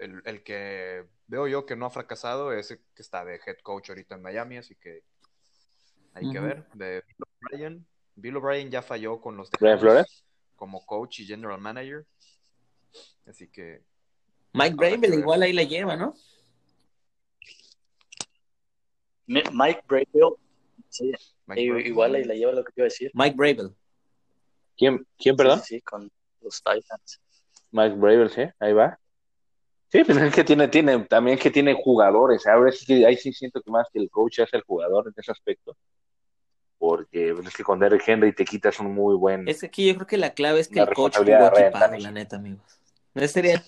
[0.02, 3.58] el, el que veo yo que no ha fracasado es el que está de head
[3.64, 5.04] coach ahorita en Miami, así que
[6.14, 6.68] hay que ver.
[6.74, 7.88] De Bill O'Brien.
[8.16, 10.26] Bill O'Brien ya falló con los ¿Brian Tejanos, Flores?
[10.56, 12.06] como coach y general manager.
[13.26, 13.84] Así que.
[14.54, 16.14] Mike Bravel igual ahí la lleva, ¿no?
[19.28, 20.36] Mike Bravel,
[20.90, 21.14] sí,
[21.56, 23.12] igual ahí la lleva lo que quiero decir.
[23.14, 23.74] Mike Bravel.
[24.76, 25.60] ¿Quién, quién perdón?
[25.60, 26.12] Sí, sí, con
[26.42, 27.22] los Titans.
[27.72, 29.00] Mike Bravel, sí, ahí va.
[29.92, 32.48] Sí, pero es que tiene, tiene, también que tiene jugadores.
[32.48, 35.14] Ahora sí que ahí sí siento que más que el coach es el jugador en
[35.18, 35.76] ese aspecto.
[36.78, 39.50] Porque pues, es que con Derrick Henry te quitas un muy buen.
[39.50, 42.12] Es que aquí yo creo que la clave es que el coach jugó equipado, la
[42.12, 42.80] neta, amigos.
[43.14, 43.62] Ese sería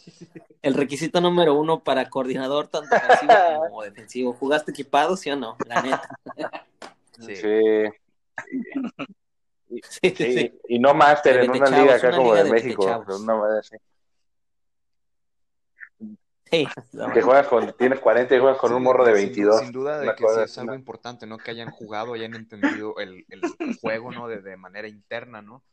[0.61, 3.33] el requisito número uno para coordinador tanto ofensivo
[3.67, 4.33] como defensivo.
[4.33, 5.57] ¿Jugaste equipado, sí o no?
[5.67, 6.09] La neta.
[7.19, 7.35] Sí.
[10.01, 10.15] sí.
[10.15, 13.05] sí, Y no máster en una liga acá como de, México.
[13.07, 13.77] Una madre así.
[17.13, 19.59] Que juegas con, tienes 40 y juegas con un morro de 22.
[19.59, 21.37] Sin, duda de que sí es algo importante, ¿no?
[21.37, 23.41] Que hayan jugado, hayan entendido el, el
[23.81, 24.27] juego, ¿no?
[24.27, 25.63] De, de, manera interna, ¿no?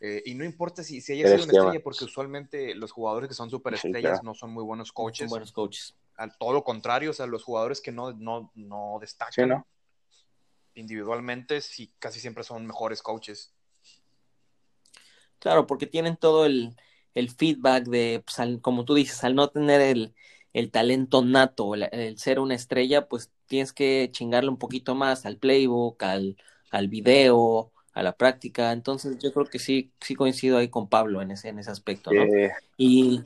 [0.00, 3.34] Eh, y no importa si, si haya sido una estrella, porque usualmente los jugadores que
[3.34, 5.26] son superestrellas no son muy buenos coaches.
[5.26, 5.94] Son buenos coaches.
[6.16, 9.64] Al todo lo contrario, o sea, los jugadores que no, no, no destacan
[10.74, 13.52] individualmente, sí, casi siempre son mejores coaches.
[15.38, 16.76] Claro, porque tienen todo el,
[17.14, 20.14] el feedback de, pues, como tú dices, al no tener el,
[20.52, 25.36] el talento nato, el, ser una estrella, pues tienes que chingarle un poquito más al
[25.36, 26.36] playbook, al,
[26.70, 28.72] al video, a la práctica.
[28.72, 32.12] Entonces yo creo que sí, sí coincido ahí con Pablo en ese, en ese aspecto,
[32.12, 32.24] ¿no?
[32.76, 33.22] Y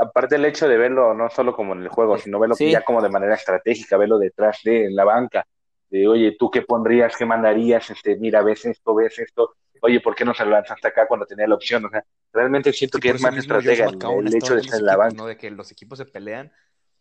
[0.00, 3.02] aparte el hecho de verlo no solo como en el juego, sino verlo ya como
[3.02, 5.46] de manera estratégica, verlo detrás de la banca,
[5.90, 7.90] de oye, ¿tú qué pondrías, qué mandarías?
[7.90, 11.26] Este, mira, ves esto, ves esto, oye, ¿por qué no se lo lanzaste acá cuando
[11.26, 11.84] tenía la opción?
[11.84, 15.16] O sea, realmente siento que es más estratégica el, hecho de estar en la banca.
[15.16, 15.26] ¿no?
[15.26, 16.52] De que los equipos se pelean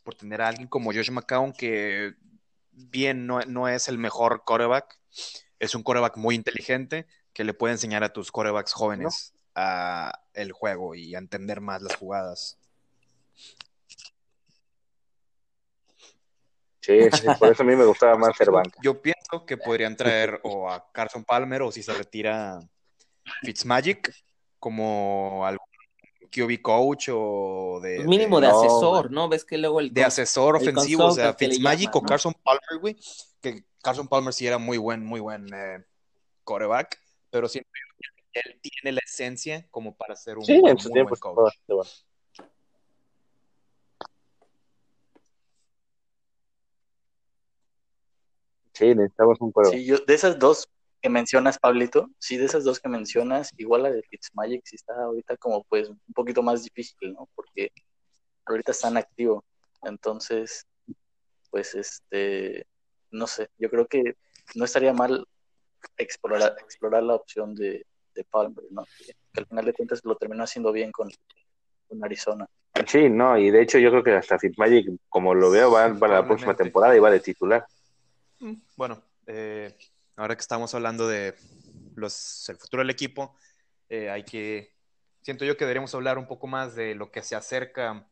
[0.03, 2.15] por tener a alguien como Josh McCown que
[2.71, 4.99] bien no, no es el mejor coreback,
[5.59, 10.51] es un coreback muy inteligente que le puede enseñar a tus corebacks jóvenes a el
[10.51, 12.57] juego y a entender más las jugadas.
[16.81, 16.97] Sí,
[17.39, 18.79] por eso a mí me gustaba más ser banca.
[18.81, 22.59] Yo pienso que podrían traer o a Carson Palmer o si se retira
[23.43, 24.13] Fitzmagic
[24.59, 25.67] como algún
[26.31, 27.97] QB coach o de...
[27.97, 29.27] Pues mínimo de, asesor, ¿no?
[29.27, 29.93] Ves que luego el...
[29.93, 32.95] De asesor ofensivo, o sea, Fitzmagic o Carson Palmer, güey,
[33.41, 35.83] que Carson Palmer sí era muy buen, muy buen eh,
[36.43, 37.69] coreback, pero siento
[38.31, 41.53] que él tiene la esencia como para ser un sí, en su tiempo buen coach.
[48.73, 49.53] Sí, necesitamos un.
[49.69, 50.70] Sí, yo, de esas dos
[51.01, 54.93] que mencionas, Pablito, sí, de esas dos que mencionas, igual la de Fitzmagic sí está
[55.03, 57.27] ahorita como pues un poquito más difícil, ¿no?
[57.35, 57.71] Porque
[58.45, 59.43] ahorita están activo.
[59.83, 60.65] Entonces,
[61.49, 62.65] pues este,
[63.09, 64.15] no sé, yo creo que
[64.55, 65.25] no estaría mal
[65.97, 68.85] explorar, explorar la opción de, de Palmer, ¿no?
[68.97, 71.09] Que, al final de cuentas lo terminó haciendo bien con,
[71.87, 72.47] con Arizona.
[72.85, 76.21] Sí, no, y de hecho yo creo que hasta Fitzmagic, como lo veo, va para
[76.21, 77.65] la próxima temporada y va de titular.
[78.75, 79.75] Bueno, eh,
[80.21, 81.29] ahora que estamos hablando de
[81.97, 83.35] el futuro del equipo,
[83.89, 84.75] eh, hay que,
[85.23, 88.07] siento yo que deberíamos hablar un poco más de lo que se acerca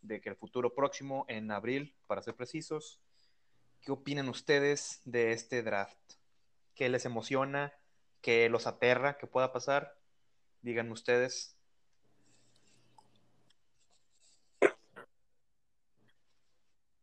[0.00, 3.00] de que el futuro próximo en abril, para ser precisos.
[3.80, 5.96] ¿Qué opinan ustedes de este draft?
[6.74, 7.72] ¿Qué les emociona?
[8.22, 9.16] ¿Qué los aterra?
[9.16, 9.96] ¿Qué pueda pasar?
[10.62, 11.56] Díganme ustedes.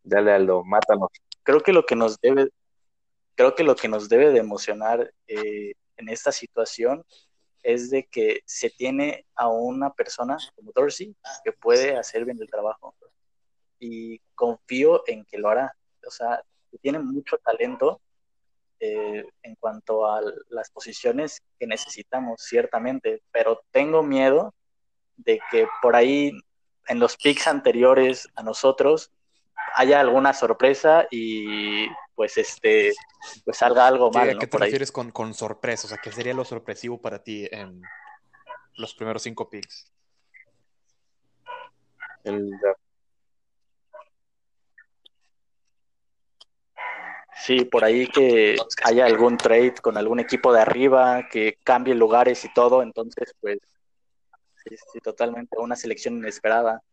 [0.03, 1.11] Dale Aldo, mátanos.
[1.43, 2.49] Creo que lo que nos debe,
[3.39, 7.05] creo que lo que nos debe de emocionar eh, en esta situación
[7.63, 12.49] es de que se tiene a una persona como Dorsey que puede hacer bien el
[12.49, 12.93] trabajo
[13.79, 15.73] y confío en que lo hará.
[16.05, 16.43] O sea,
[16.81, 18.01] tiene mucho talento
[18.81, 24.53] eh, en cuanto a las posiciones que necesitamos, ciertamente, pero tengo miedo
[25.15, 26.33] de que por ahí
[26.89, 29.13] en los picks anteriores a nosotros
[29.75, 31.87] haya alguna sorpresa y
[32.19, 32.91] pues este
[33.45, 34.31] pues salga algo mal.
[34.31, 35.87] ¿A qué te refieres con, con sorpresa?
[35.87, 37.81] O sea, ¿qué sería lo sorpresivo para ti en
[38.75, 39.89] los primeros cinco picks?
[42.25, 42.51] El,
[47.37, 52.43] Sí, por ahí que haya algún trade con algún equipo de arriba, que cambie lugares
[52.43, 53.59] y todo, entonces pues
[54.65, 56.83] sí, totalmente una selección inesperada,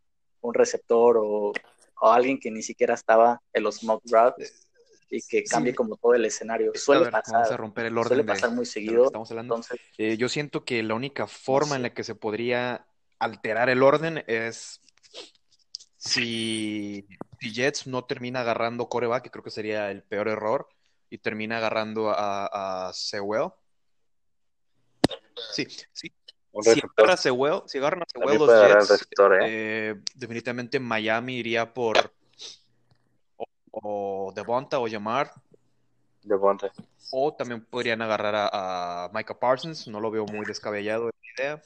[0.40, 1.52] un receptor o
[1.98, 4.65] o alguien que ni siquiera estaba en los mock drafts
[5.10, 6.72] y que cambie como todo el escenario.
[6.74, 7.58] Suele pasar.
[7.58, 9.06] romper el orden suele pasar muy seguido.
[9.06, 9.78] Entonces...
[9.98, 12.86] Eh, yo siento que la única forma en la que se podría
[13.18, 14.80] alterar el orden es
[15.96, 17.06] si,
[17.40, 20.68] si Jets no termina agarrando coreback, que creo que sería el peor error,
[21.10, 23.50] y termina agarrando a, a Sewell.
[25.52, 26.12] Sí, sí.
[26.62, 26.90] Si receptor.
[26.96, 29.46] agarran a Sewell, si agarran a Sewell los Jets, receptor, ¿eh?
[29.46, 32.12] eh, definitivamente Miami iría por
[33.82, 35.32] o, Devonta o Jamar,
[36.22, 36.70] Devontae.
[37.10, 41.62] o también podrían agarrar a, a Micah Parsons, no lo veo muy descabellado esa idea.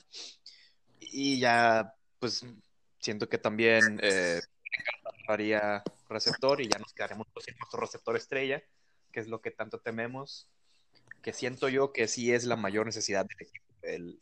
[1.00, 2.44] Y ya, pues,
[2.98, 4.40] siento que también eh,
[5.28, 8.62] haría receptor y ya nos quedaremos sin nuestro receptor estrella,
[9.12, 10.48] que es lo que tanto tememos,
[11.22, 14.20] que siento yo que sí es la mayor necesidad del equipo, el,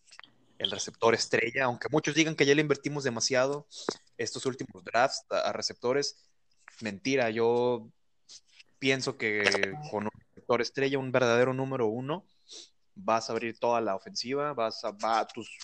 [0.58, 3.66] el receptor estrella, aunque muchos digan que ya le invertimos demasiado
[4.16, 6.27] estos últimos drafts a, a receptores,
[6.80, 7.88] mentira, yo
[8.78, 12.24] pienso que con un receptor estrella, un verdadero número uno,
[12.94, 15.58] vas a abrir toda la ofensiva, vas a, va, tus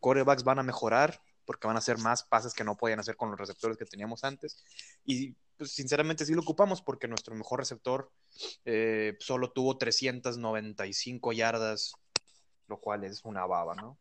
[0.00, 3.30] corebacks van a mejorar porque van a hacer más pases que no podían hacer con
[3.30, 4.62] los receptores que teníamos antes.
[5.06, 8.10] Y pues, sinceramente sí lo ocupamos porque nuestro mejor receptor
[8.66, 11.94] eh, solo tuvo 395 yardas,
[12.66, 13.96] lo cual es una baba, ¿no?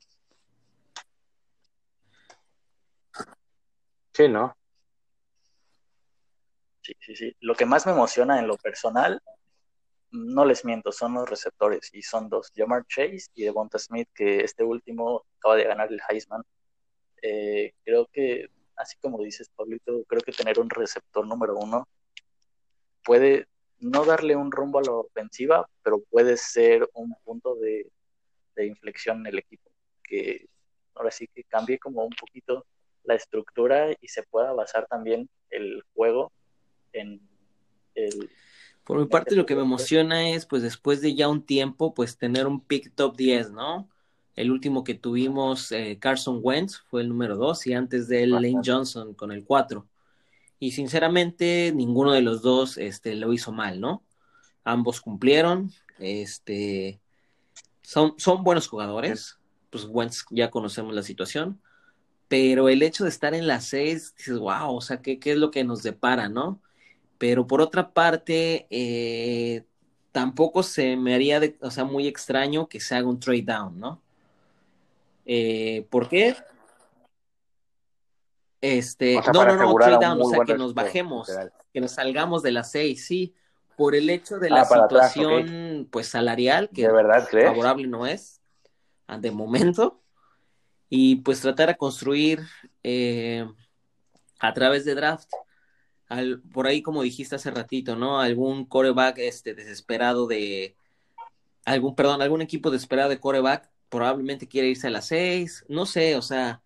[4.13, 4.57] Sí, ¿no?
[6.87, 7.35] Sí, sí, sí.
[7.41, 9.21] Lo que más me emociona en lo personal,
[10.11, 14.39] no les miento, son los receptores y son dos, Jamar Chase y Devonta Smith, que
[14.39, 16.43] este último acaba de ganar el Heisman.
[17.21, 21.89] Eh, creo que, así como dices, Pablito, creo que tener un receptor número uno
[23.03, 23.47] puede
[23.79, 27.91] no darle un rumbo a la ofensiva, pero puede ser un punto de,
[28.55, 29.69] de inflexión en el equipo,
[30.03, 30.47] que
[30.95, 32.65] ahora sí que cambie como un poquito
[33.03, 36.31] la estructura y se pueda basar también el juego
[36.93, 37.21] en
[37.95, 38.29] el
[38.83, 42.17] Por mi parte, lo que me emociona es, pues, después de ya un tiempo, pues,
[42.17, 43.89] tener un pick top 10, ¿no?
[44.35, 48.31] El último que tuvimos, eh, Carson Wentz, fue el número 2, y antes de él,
[48.31, 49.87] Lane Johnson con el 4.
[50.59, 54.03] Y sinceramente, ninguno de los dos este, lo hizo mal, ¿no?
[54.63, 56.99] Ambos cumplieron, este,
[57.81, 59.37] son, son buenos jugadores,
[59.69, 61.61] pues Wentz ya conocemos la situación,
[62.27, 65.37] pero el hecho de estar en las 6, dices, wow, o sea, ¿qué, qué es
[65.37, 66.61] lo que nos depara, no?
[67.17, 69.63] Pero por otra parte, eh,
[70.11, 73.79] tampoco se me haría, de, o sea, muy extraño que se haga un trade down,
[73.79, 74.01] ¿no?
[75.25, 76.35] Eh, ¿Por qué?
[78.61, 81.53] Este, O sea, no, no, no, trade a down, o sea, que nos bajemos, literal.
[81.73, 83.33] que nos salgamos de las seis, sí,
[83.75, 87.47] por el hecho de la Ah, atrás, situación, pues, salarial, que ¿De verdad crees?
[87.47, 88.41] favorable no es,
[89.07, 90.01] ah, de momento,
[90.89, 92.41] y pues tratar de construir
[92.83, 93.45] eh,
[94.39, 95.29] a través de draft,
[96.07, 98.19] al, por ahí como dijiste hace ratito, ¿no?
[98.19, 100.75] Algún coreback este, desesperado de,
[101.65, 106.15] algún, perdón, algún equipo desesperado de coreback probablemente quiere irse a las seis, no sé,
[106.15, 106.61] o sea,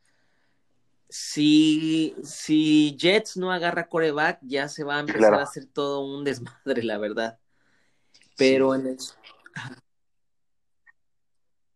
[1.10, 5.40] si, si Jets no agarra coreback, ya se va a empezar Claro.
[5.40, 7.38] a hacer todo un desmadre, la verdad.
[8.38, 8.98] Pero en el,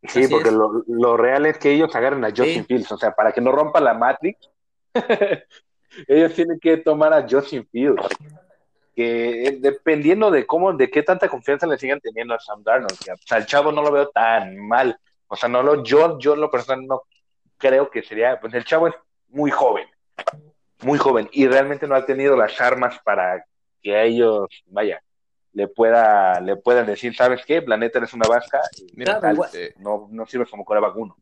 [0.08, 2.64] Sí, Así porque lo, lo real es que ellos agarren a Justin Sí.
[2.66, 4.50] Fields, o sea, para que no rompa la Matrix,
[6.08, 8.08] ellos tienen que tomar a Justin Fields,
[8.96, 13.12] que dependiendo de cómo, de qué tanta confianza le sigan teniendo a Sam Darnold, que,
[13.12, 16.34] o sea, el chavo no lo veo tan mal, o sea, no lo, yo, yo
[16.34, 17.02] en lo personal no
[17.58, 18.96] creo que sería, pues el chavo es
[19.30, 19.88] muy joven,
[20.82, 23.46] muy joven, y realmente no ha tenido las armas para
[23.82, 25.02] que a ellos, vaya,
[25.54, 27.62] le pueda, le puedan decir, ¿sabes qué?
[27.62, 31.16] Planeta eres una vasca, y Mira, igual- eh, no, no sirves como coreback uno.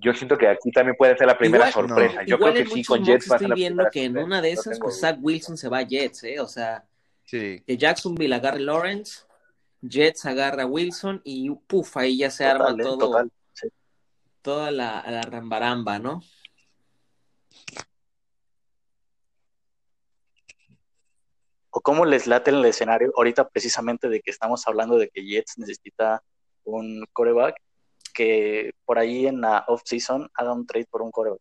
[0.00, 2.24] Yo siento que aquí también puede ser la primera Igual- sorpresa.
[2.24, 4.18] Yo igual creo que sí, con Jets va a ser estoy la viendo que en
[4.18, 5.00] una de esas, pues.
[5.00, 6.40] Zach Wilson se va a Jets, ¿eh?
[6.40, 6.84] O sea,
[7.24, 7.62] sí.
[7.66, 9.22] que Jacksonville agarre Lawrence,
[9.82, 12.82] Jets agarra a Wilson y puf, ahí ya se Total, arma ¿eh?
[12.84, 13.68] todo, Total, sí.
[14.42, 16.22] toda la, la rambaramba, ¿no?
[21.70, 25.58] o cómo les late el escenario ahorita precisamente de que estamos hablando de que Jets
[25.58, 26.22] necesita
[26.64, 27.56] un coreback
[28.14, 31.40] que por ahí en la off-season haga un trade por un coreback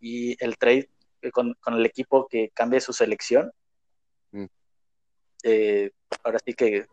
[0.00, 0.90] y el trade
[1.22, 3.50] eh, con, con el equipo que cambie su selección
[4.34, 4.46] Mm.
[5.44, 5.90] eh,
[6.24, 6.86] ahora sí que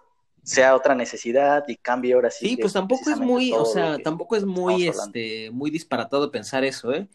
[0.44, 4.04] sea otra necesidad y cambie ahora sí Sí, pues tampoco es muy, o sea, que
[4.04, 7.08] tampoco es muy, este, muy disparatado pensar eso, ¿eh?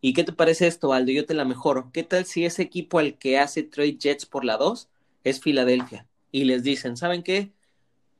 [0.00, 1.12] ¿Y qué te parece esto, Aldo?
[1.12, 1.90] Yo te la mejoro.
[1.92, 4.88] ¿Qué tal si ese equipo al que hace trade Jets por la 2
[5.22, 6.06] es Filadelfia?
[6.32, 7.52] Y les dicen, ¿saben qué?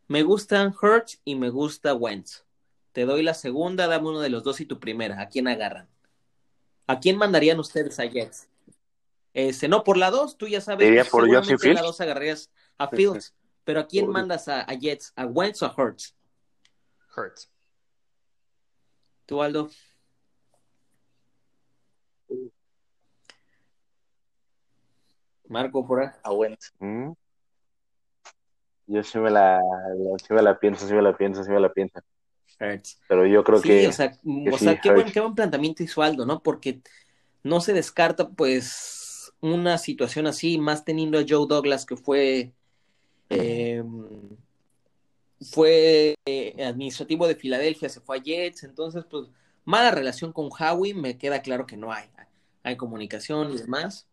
[0.07, 2.45] Me gustan Hurts y me gusta Wentz.
[2.93, 5.20] Te doy la segunda, dame uno de los dos y tu primera.
[5.20, 5.88] ¿A quién agarran?
[6.86, 8.49] ¿A quién mandarían ustedes a Jets?
[9.34, 11.80] Este, no, por la 2, tú ya sabes, ¿Diría por seguramente Justin la?
[11.82, 13.34] 2 agarrarías a Fields.
[13.64, 15.12] Pero ¿a quién Por- mandas a, a Jets?
[15.16, 16.14] ¿A Wentz o a Hurts?
[17.16, 17.51] Hurts.
[19.24, 19.70] ¿Tú, Aldo?
[25.49, 26.09] Marco, por ahí.
[26.22, 26.72] a Wentz.
[26.78, 27.12] Mm.
[28.86, 29.61] Yo sí me la,
[30.26, 32.01] sí me la pienso, sí me la pienso, sí me la pienso.
[32.61, 33.01] Hurts.
[33.07, 34.13] Pero yo creo Sí, que, o sea,
[34.45, 36.43] que o sí, sea, qué buen, qué buen planteamiento hizo Aldo, ¿no?
[36.43, 36.83] Porque
[37.43, 42.53] no se descarta, pues, una situación así, más teniendo a Joe Douglas, que fue,
[43.31, 43.83] eh,
[45.41, 49.27] fue eh, administrativo de Filadelfia, se fue a Jets, entonces, pues,
[49.65, 52.09] mala relación con Howie, me queda claro que no hay.
[52.63, 54.07] Hay comunicación y demás.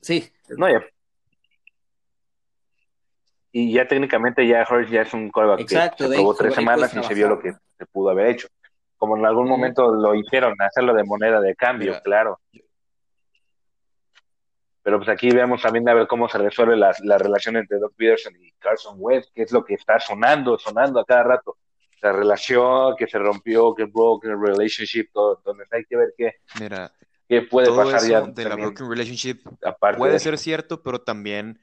[0.00, 0.66] Sí, No.
[3.52, 6.96] Y ya técnicamente ya Hurts ya es un coreback Exacto, que se probó tres semanas
[6.96, 8.48] y se vio lo que se pudo haber hecho.
[8.96, 12.40] Como en algún momento lo hicieron, hacerlo de moneda de cambio, Mira, claro.
[14.82, 17.92] Pero pues aquí vemos también a ver cómo se resuelve la, la relación entre Doc
[17.94, 21.58] Peterson y Carson Wentz, que es lo que está sonando, sonando a cada rato.
[22.00, 25.36] La relación que se rompió, que broken relationship, todo.
[25.38, 26.92] Entonces hay que ver qué, mira,
[27.28, 30.38] qué puede todo pasar eso ya de la también, broken relationship aparte puede de ser
[30.38, 31.60] cierto, pero también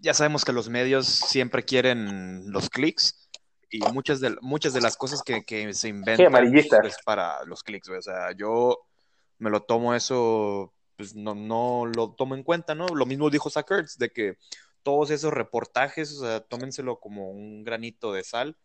[0.00, 3.28] ya sabemos que los medios siempre quieren los clics
[3.70, 6.84] y muchas de, muchas de las cosas que, que se inventan amarillistas.
[6.86, 7.88] es para los clics.
[7.88, 7.98] güey.
[7.98, 8.78] O sea, yo
[9.38, 12.86] me lo tomo eso, pues no, no lo tomo en cuenta, ¿no?
[12.88, 14.38] Lo mismo dijo Zach Ertz, de que
[14.82, 18.56] todos esos reportajes, o sea, tómenselo como un granito de sal.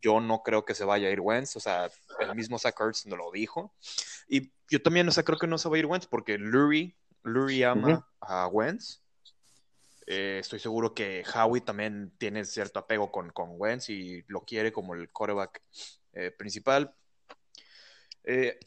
[0.00, 1.90] Yo no creo que se vaya a ir Wentz, o sea,
[2.20, 3.74] el mismo Zach Ertz no lo dijo.
[4.28, 6.96] Y yo también, o sea, creo que no se va a ir Wentz porque Lurie,
[7.22, 8.04] Lurie ama Ujú.
[8.20, 9.03] a Wentz.
[10.06, 14.72] Eh, estoy seguro que Howie también tiene cierto apego con, con Wentz y lo quiere
[14.72, 15.62] como el quarterback
[16.12, 16.94] eh, principal.
[18.24, 18.58] Eh,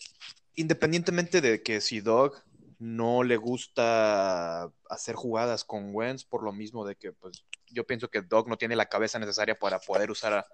[0.55, 2.33] independientemente de que si Doug
[2.79, 8.09] no le gusta hacer jugadas con Wentz, por lo mismo de que pues, yo pienso
[8.09, 10.47] que Doug no tiene la cabeza necesaria para poder usar a,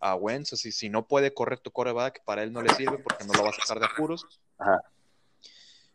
[0.00, 0.50] a Wentz.
[0.58, 3.44] Si, si no puede correr tu quarterback, para él no le sirve porque no lo
[3.44, 4.26] va a sacar de apuros.
[4.58, 4.82] Ajá.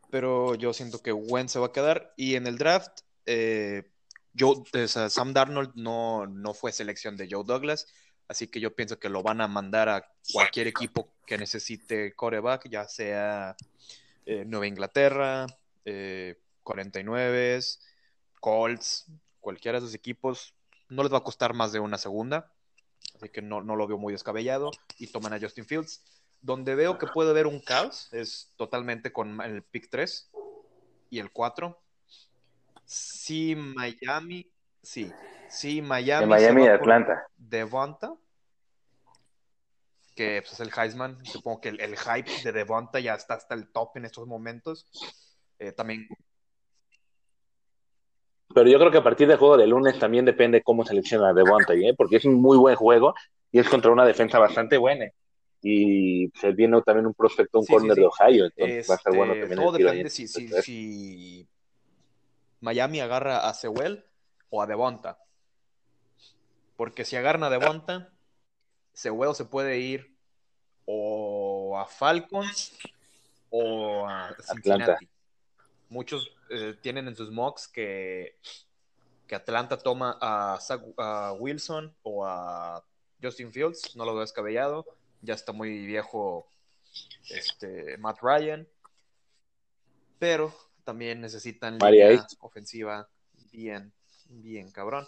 [0.09, 2.13] Pero yo siento que Wentz se va a quedar.
[2.17, 3.91] Y en el draft, eh,
[4.87, 7.87] sea, Sam Darnold no, no fue selección de Joe Douglas.
[8.27, 12.69] Así que yo pienso que lo van a mandar a cualquier equipo que necesite coreback,
[12.69, 13.55] ya sea
[14.25, 15.47] eh, Nueva Inglaterra,
[15.83, 17.59] eh, 49,
[18.39, 19.07] Colts,
[19.39, 20.53] cualquiera de esos equipos.
[20.89, 22.53] No les va a costar más de una segunda.
[23.15, 24.69] Así que no, no lo veo muy descabellado.
[24.99, 26.03] Y toman a Justin Fields.
[26.41, 30.29] Donde veo que puede haber un caos es totalmente con el pick 3
[31.09, 31.81] y el 4.
[32.91, 35.11] Si Miami, sí,
[35.47, 37.27] si Miami, De Miami y Atlanta.
[37.37, 38.15] Devonta,
[40.15, 43.53] que pues, es el Heisman, supongo que el, el hype de Devonta ya está hasta
[43.53, 44.87] el top en estos momentos.
[45.59, 46.07] Eh, también
[48.55, 51.73] Pero yo creo que a partir del juego de lunes también depende cómo selecciona Devonta,
[51.75, 51.93] ¿eh?
[51.95, 53.13] porque es un muy buen juego
[53.51, 55.05] y es contra una defensa bastante buena.
[55.61, 58.01] Y se viene también un prospecto, un Sí, corner sí.
[58.01, 61.47] de Ohio, entonces va a estar Este, bueno también todo depende si, si, Entonces, si
[62.61, 64.05] Miami agarra a Sewell
[64.49, 65.19] o a Devonta.
[66.75, 68.13] Porque si agarran a Devonta,
[68.93, 70.15] Sewell se puede ir
[70.85, 72.73] o a Falcons
[73.49, 74.81] o a Cincinnati.
[74.83, 74.99] Atlanta.
[75.89, 78.37] Muchos eh, tienen en sus mocks que,
[79.27, 82.83] que Atlanta toma a, Zach- a Wilson o a
[83.21, 83.95] Justin Fields.
[83.95, 84.85] No lo veo descabellado.
[85.21, 86.47] Ya está muy viejo
[87.29, 88.67] este, Matt Ryan.
[90.17, 90.53] Pero
[90.89, 93.07] también necesitan línea ofensiva
[93.51, 93.93] bien,
[94.27, 95.07] bien cabrón.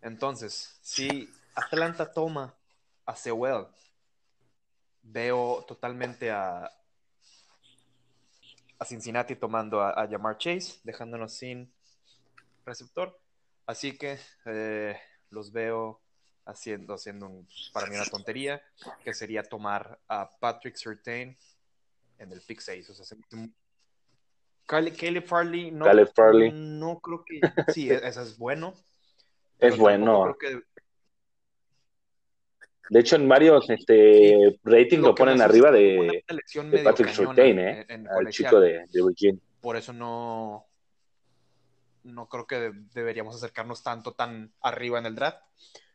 [0.00, 2.54] Entonces, si Atlanta toma
[3.04, 3.66] a Sewell,
[5.02, 6.70] veo totalmente a,
[8.78, 11.70] a Cincinnati tomando a, a Jamar Chase, dejándonos sin
[12.64, 13.20] receptor.
[13.66, 14.98] Así que eh,
[15.28, 16.00] los veo
[16.46, 18.62] haciendo, haciendo un- para mí una tontería,
[19.04, 21.36] que sería tomar a Patrick Surtain
[22.16, 22.88] en el pick 6.
[22.88, 23.16] O sea, se-
[24.72, 26.50] Caleb, Caleb Farley, no, Caleb Farley.
[26.50, 27.40] no creo que.
[27.74, 28.72] Sí, e- eso es bueno.
[29.58, 30.34] Es bueno.
[30.40, 30.62] que-
[32.88, 36.24] De hecho, en varios este, ratings lo ponen arriba de,
[36.82, 37.86] Patrick Surtain, ¿eh?
[37.90, 39.42] en- en al chico de, de Virginia.
[39.60, 40.66] Por eso no,
[42.04, 45.42] no creo que de- deberíamos acercarnos tanto tan arriba en el draft.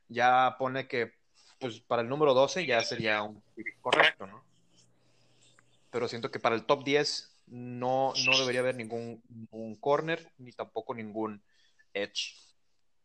[0.08, 1.14] Ya pone que
[1.60, 3.42] pues para el número 12 ya sería un
[3.82, 4.44] correcto, ¿no?
[5.90, 10.52] Pero siento que para el top 10 no, no debería haber ningún, ningún corner ni
[10.52, 11.42] tampoco ningún
[11.94, 12.34] edge,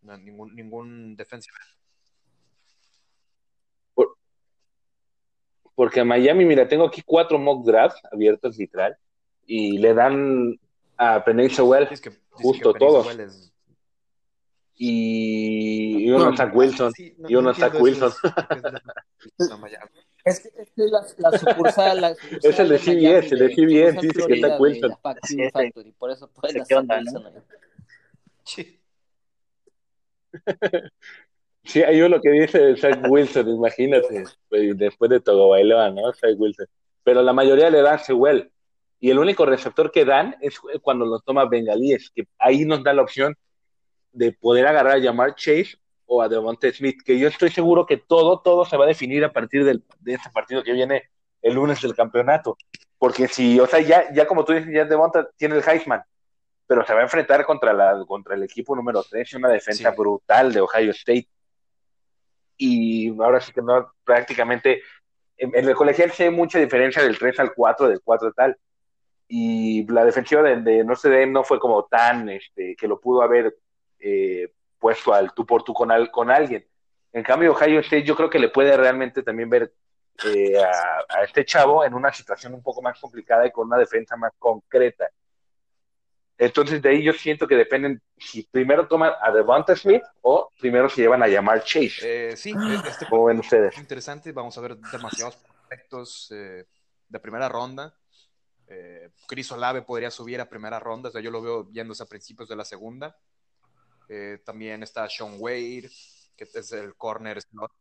[0.02, 1.56] no, ningún, ningún defensive.
[5.74, 8.96] Porque a Miami, mira, tengo aquí cuatro mock drafts abiertos literal
[9.46, 10.60] y le dan
[10.96, 13.06] a Penny Sewell Es que, Justo todos.
[13.18, 13.52] Es-
[14.74, 16.92] y, y uno No, Wilson.
[16.92, 18.08] Sí, no- y uno eso, Wilson.
[18.10, 19.48] es-.
[20.24, 23.48] Es que, es que la, la sucursal, la sucursal Es el de CBS, el de
[23.48, 24.94] CBS, dice que está Wilson.
[25.24, 27.32] Sí, Factory, por eso pueden hacer onda, Wilson ahí.
[28.44, 28.80] Sí.
[31.64, 36.12] Sí, hay uno que dice Zach Wilson, imagínate, después de todo Bailoa, ¿no?
[36.12, 36.66] Zach Wilson.
[37.04, 38.50] Pero la mayoría le dan Sewell.
[38.98, 42.92] Y el único receptor que dan es cuando los toma Bengalíes, que ahí nos da
[42.92, 43.36] la opción
[44.12, 45.76] de poder agarrar a Jamar Chase
[46.14, 49.24] o a Devonta Smith, que yo estoy seguro que todo, todo se va a definir
[49.24, 51.04] a partir del, de este partido que viene
[51.40, 52.58] el lunes del campeonato.
[52.98, 56.02] Porque si, o sea, ya, ya como tú dices, ya Devonta tiene el Heisman,
[56.66, 59.96] pero se va a enfrentar contra, la, contra el equipo número 3, una defensa Sí.
[59.96, 61.28] brutal de Ohio State.
[62.58, 64.82] Y ahora sí que no, prácticamente,
[65.38, 68.34] en, en el colegial sí hay mucha diferencia del 3 al 4, del 4 al
[68.34, 68.56] tal.
[69.28, 73.22] Y la defensiva de, de Notre Dame no fue como tan, este, que lo pudo
[73.22, 73.56] haber
[73.98, 74.52] eh,
[74.82, 76.66] puesto al tú por tú con, al, con alguien.
[77.12, 79.72] En cambio, Ohio State yo creo que le puede realmente también ver
[80.24, 83.78] eh, a, a, este chavo en una situación un poco más complicada y con una
[83.78, 85.08] defensa más concreta.
[86.36, 90.88] Entonces de ahí yo siento que dependen si primero toman a Devonta Smith o primero
[90.88, 92.00] se llevan a llamar Chase.
[92.02, 92.52] Eh, sí,
[92.88, 93.74] este ¿Cómo ven ustedes?
[93.74, 94.32] es interesante.
[94.32, 96.66] Vamos a ver demasiados prospectos eh,
[97.08, 97.94] de primera ronda.
[99.28, 102.48] Chris Olave podría subir a primera ronda, o sea, yo lo veo yéndose a principios
[102.48, 103.14] de la segunda.
[104.14, 105.90] Eh, también está Sean Wade,
[106.36, 107.72] que es el corner slot.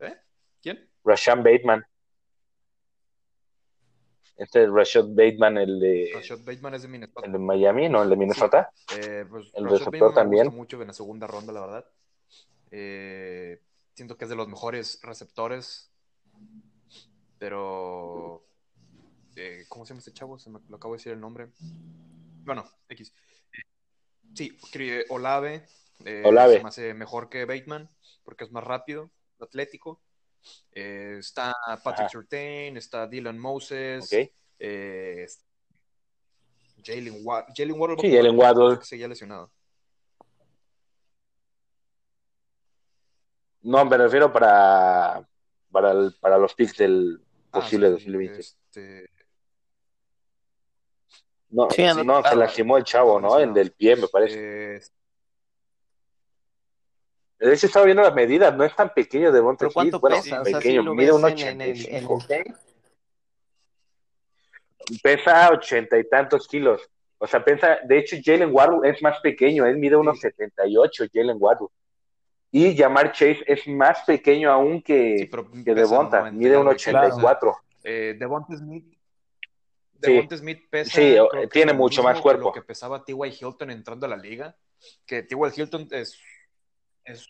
[0.00, 0.16] ¿Eh?
[0.60, 0.90] ¿Quién?
[1.04, 1.86] Rashan Bateman.
[4.36, 7.24] Este es Rashad Bateman, el de, Rashad Bateman es de Minnesota.
[7.24, 8.02] el de Miami, ¿no?
[8.02, 8.70] El de Minnesota.
[8.98, 10.42] Eh, pues, El Rashad receptor Bateman también.
[10.42, 11.90] Me gusta mucho en la segunda ronda, la verdad.
[12.72, 13.62] Eh,
[13.94, 15.90] siento que es de los mejores receptores.
[17.38, 18.44] Pero.
[19.36, 20.36] eh, ¿Cómo se llama este chavo?
[20.36, 21.52] Se me lo acabo de decir el nombre.
[22.44, 23.14] Bueno, X.
[24.36, 24.56] Sí,
[25.08, 25.66] Olave.
[26.04, 26.58] eh, Olave.
[26.58, 27.88] Se me hace mejor que Bateman
[28.24, 29.10] porque es más rápido,
[29.40, 30.00] atlético.
[30.72, 32.10] Eh, está Patrick.
[32.10, 34.04] Surtain, está Dylan Moses.
[34.12, 34.30] Ok.
[34.58, 35.26] eh,
[36.84, 37.52] Jalen Waddle.
[37.56, 37.96] Jalen Waddle.
[38.00, 38.78] Sí, Jalen Waddle.
[38.78, 39.50] que seguía lesionado.
[43.62, 45.26] No, me refiero para,
[45.72, 47.20] para, el- para los picks del
[47.52, 48.40] Ah, posible sí, sí, 2020.
[48.40, 49.10] este,
[51.48, 53.38] No, Sí, no, se lastimó el chavo, ¿no?
[53.38, 54.76] En del pie, me parece.
[54.76, 54.80] eh,
[57.38, 60.16] De hecho, estaba viendo las medidas, no es tan pequeño de Monte ¿Pero cuánto bueno,
[60.16, 60.40] pesa?
[60.40, 62.18] O sea, pequeño, ¿sí mide un en, en el, en el 85.
[62.26, 62.54] tape?
[65.02, 66.82] Pesa ochenta y tantos kilos.
[67.18, 71.36] O sea, pensa, de hecho, Jalen Waddle es más pequeño, él mide unos 78, Jalen
[71.40, 71.68] Waddle.
[72.52, 76.78] Y Jamar Chase es más pequeño aún que, sí, que Devonta, 90 mide un algo,
[76.78, 77.08] claro.
[77.08, 77.56] 84.
[77.84, 78.95] Eh, Devonta Smith.
[80.02, 80.12] Sí.
[80.12, 80.90] Devonta Smith pesa.
[80.90, 82.48] Sí, creo que tiene mucho más que cuerpo.
[82.48, 83.38] Lo que pesaba T.Y.
[83.40, 84.56] Hilton entrando a la liga.
[85.06, 85.60] Que T.Y.
[85.60, 86.18] Hilton es.
[87.04, 87.26] es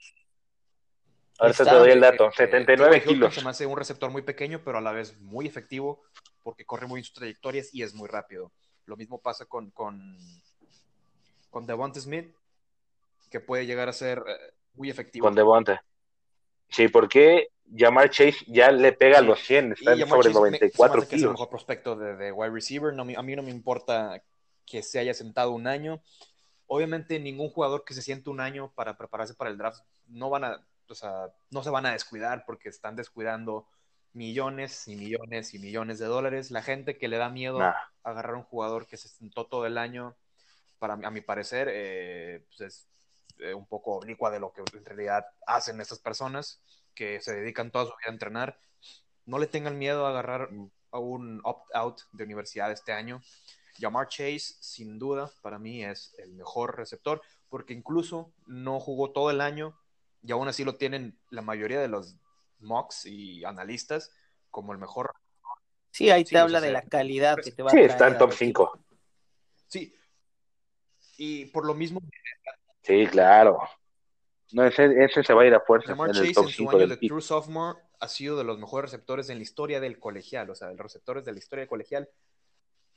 [1.39, 2.99] Ahorita te doy el dato, eh, 79 T.Y.
[2.99, 3.35] Hilton kilos.
[3.35, 6.03] Se me hace un receptor muy pequeño, pero a la vez muy efectivo,
[6.43, 8.53] porque corre muy bien sus trayectorias y es muy rápido.
[8.87, 10.17] Lo mismo pasa con, con,
[11.51, 12.35] con Devonta Smith,
[13.31, 15.27] que puede llegar a ser eh, muy efectivo.
[15.27, 15.85] Con Devonta.
[16.69, 20.23] Sí, porque Jamar Chase ya le pega a los 100, está Y sobre Chase me-
[20.23, 21.33] se me 94 hace que es el kilos.
[21.33, 22.93] mejor prospecto de, de wide receiver.
[22.95, 24.23] No, a mí no me importa
[24.65, 26.01] que se haya sentado un año.
[26.67, 30.45] Obviamente, ningún jugador que se siente un año para prepararse para el draft no van
[30.45, 33.67] a, o sea, no se van a descuidar porque están descuidando
[34.13, 36.51] millones y millones y millones de dólares.
[36.51, 37.75] La gente que le da miedo Nah.
[38.03, 40.17] agarrar un jugador que se sentó todo el año,
[40.79, 42.89] para a mi parecer, eh, pues es
[43.39, 46.61] eh, un poco oblicua de lo que en realidad hacen estas personas
[46.97, 48.59] que se dedican toda su vida a entrenar.
[49.25, 50.51] No le tengan miedo a agarrar
[50.91, 53.21] a un opt-out de universidad este año.
[53.79, 59.31] Jamar Chase, sin duda, para mí es el mejor receptor, porque incluso no jugó todo
[59.31, 59.79] el año
[60.23, 62.17] y aún así lo tienen la mayoría de los
[62.59, 64.11] mocks y analistas
[64.51, 65.13] como el mejor.
[65.91, 67.81] Sí, ahí Sí, te o habla sea, de la calidad que te va Sí, a
[67.81, 68.73] traer está en top equipo.
[68.73, 68.85] 5.
[69.69, 69.95] Sí.
[71.19, 72.01] Y por lo mismo,
[72.83, 73.59] Sí, claro.
[74.53, 76.87] No, ese, ese se va a ir a fuerza Jamar Chase en su 5 año
[76.87, 76.97] de.
[76.97, 80.69] True Sophomore ha sido de los mejores receptores en la historia del colegial, o sea,
[80.69, 82.09] de los receptores de la historia del colegial.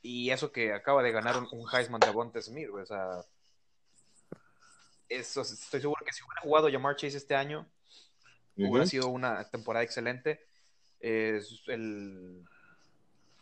[0.01, 3.25] Y eso que acaba de ganar un, un Heisman de Devonta Smith, o sea,
[5.09, 7.67] eso, estoy seguro que si hubiera jugado Jamar Chase este año,
[8.55, 10.45] hubiera sido una temporada excelente.
[10.99, 12.43] Es el,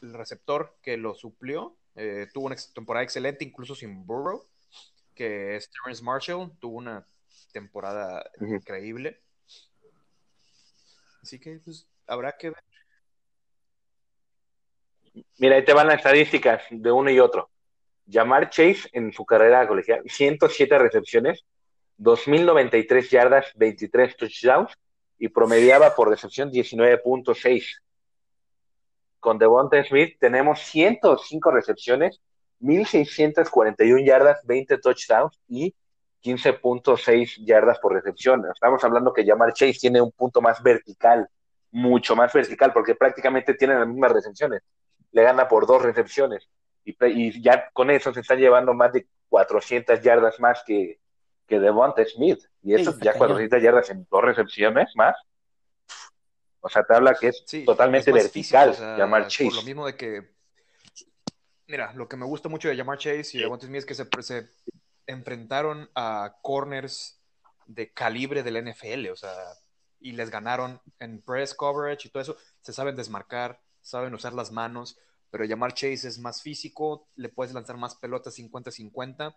[0.01, 4.45] el receptor que lo suplió eh, tuvo una temporada excelente, incluso sin Burrow,
[5.15, 7.07] que es Terrence Marshall, tuvo una
[7.51, 9.21] temporada increíble.
[11.21, 12.63] Así que pues, habrá que ver.
[15.37, 17.49] Mira, ahí te van las estadísticas de uno y otro.
[18.09, 21.43] Jamar Chase en su carrera colegial, 107 recepciones,
[21.97, 24.71] 2.093 yardas, 23 touchdowns
[25.17, 27.81] y promediaba por recepción 19.6.
[29.19, 32.21] Con Devonta Smith tenemos 105 recepciones,
[32.61, 35.75] 1.641 yardas, 20 touchdowns y
[36.23, 38.43] 15.6 yardas por recepción.
[38.53, 41.27] Estamos hablando que Jamar Chase tiene un punto más vertical,
[41.71, 44.61] mucho más vertical, porque prácticamente tienen las mismas recepciones.
[45.11, 46.49] Le gana por dos recepciones.
[46.83, 50.99] Y, ya con eso se están llevando más de 400 yardas más que,
[51.45, 52.39] que Devonta Smith.
[52.63, 55.15] Y eso ya 400 yardas en dos recepciones más.
[56.59, 59.45] O sea, te habla que es totalmente vertical llamar Chase.
[59.45, 60.31] Por lo mismo de que,
[61.67, 64.05] mira, lo que me gusta mucho de llamar Chase y de Smith es que se,
[64.21, 64.49] se
[65.07, 67.19] enfrentaron a corners
[67.65, 69.33] de calibre del NFL, o sea,
[69.99, 72.37] y les ganaron en press coverage y todo eso.
[72.61, 74.97] Se saben desmarcar, saben usar las manos,
[75.31, 79.35] pero llamar Chase es más físico, le puedes lanzar más pelotas 50-50,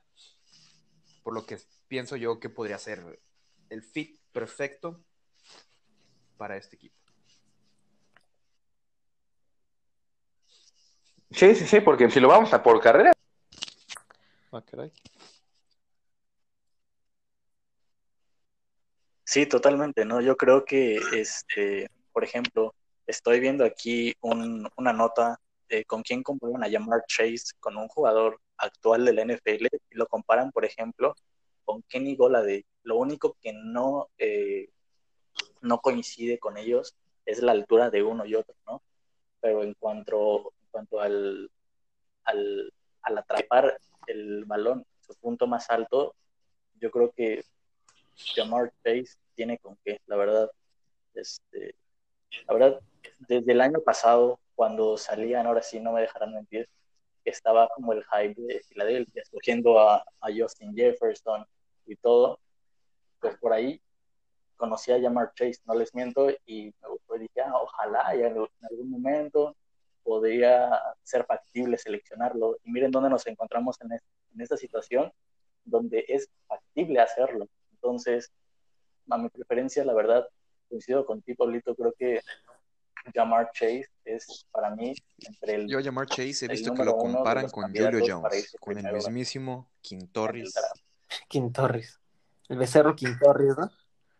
[1.22, 1.58] por lo que
[1.88, 3.20] pienso yo que podría ser
[3.68, 5.02] el fit perfecto
[6.36, 6.96] para este equipo.
[11.30, 13.12] Sí, sí, sí, porque si lo vamos a por carrera.
[14.52, 14.62] Ah,
[19.30, 20.20] Sí, totalmente, ¿no?
[20.20, 22.74] Yo creo que, este, por ejemplo,
[23.06, 28.40] estoy viendo aquí una nota de con quién comparan a llamar Chase con un jugador
[28.56, 31.14] actual del NFL y lo comparan, por ejemplo,
[31.64, 32.66] con Kenny Golade.
[32.82, 34.68] Lo único que no, eh,
[35.60, 38.82] no coincide con ellos es la altura de uno y otro, ¿no?
[39.40, 41.52] Pero en cuanto cuanto al,
[42.24, 42.72] al,
[43.04, 43.78] atrapar
[44.08, 46.16] el balón, su punto más alto,
[46.80, 47.44] yo creo que
[48.34, 50.50] Jamar Chase tiene con qué, la verdad.
[51.14, 51.74] Este,
[52.46, 52.80] la verdad,
[53.28, 56.68] desde el año pasado, cuando salían, ahora sí no me dejarán mentir,
[57.24, 61.44] estaba como el hype de Filadelfia, escogiendo a, a Justin Jefferson
[61.86, 62.40] y todo,
[63.20, 63.80] pues por ahí
[64.56, 68.26] conocí a Jamar Chase, no les miento, y me gustó y dije, ah, ojalá ya
[68.28, 68.36] en
[68.70, 69.56] algún momento
[70.02, 70.70] podría
[71.02, 72.58] ser factible seleccionarlo.
[72.64, 73.98] Y miren dónde nos encontramos en,
[74.40, 75.10] esta situación,
[75.64, 77.48] donde es factible hacerlo.
[77.82, 78.30] Entonces,
[79.08, 80.26] a mi preferencia, la verdad,
[80.68, 82.20] coincido contigo, Pablito, creo que
[83.14, 85.68] Jamar Chase es para mí entre el.
[85.68, 90.54] Yo, Jamar Chase, he visto que lo comparan con Julio Jones, con el mismísimo Quintorris.
[91.28, 91.98] Quintorris.
[92.48, 93.70] El becerro Quintorris, ¿no?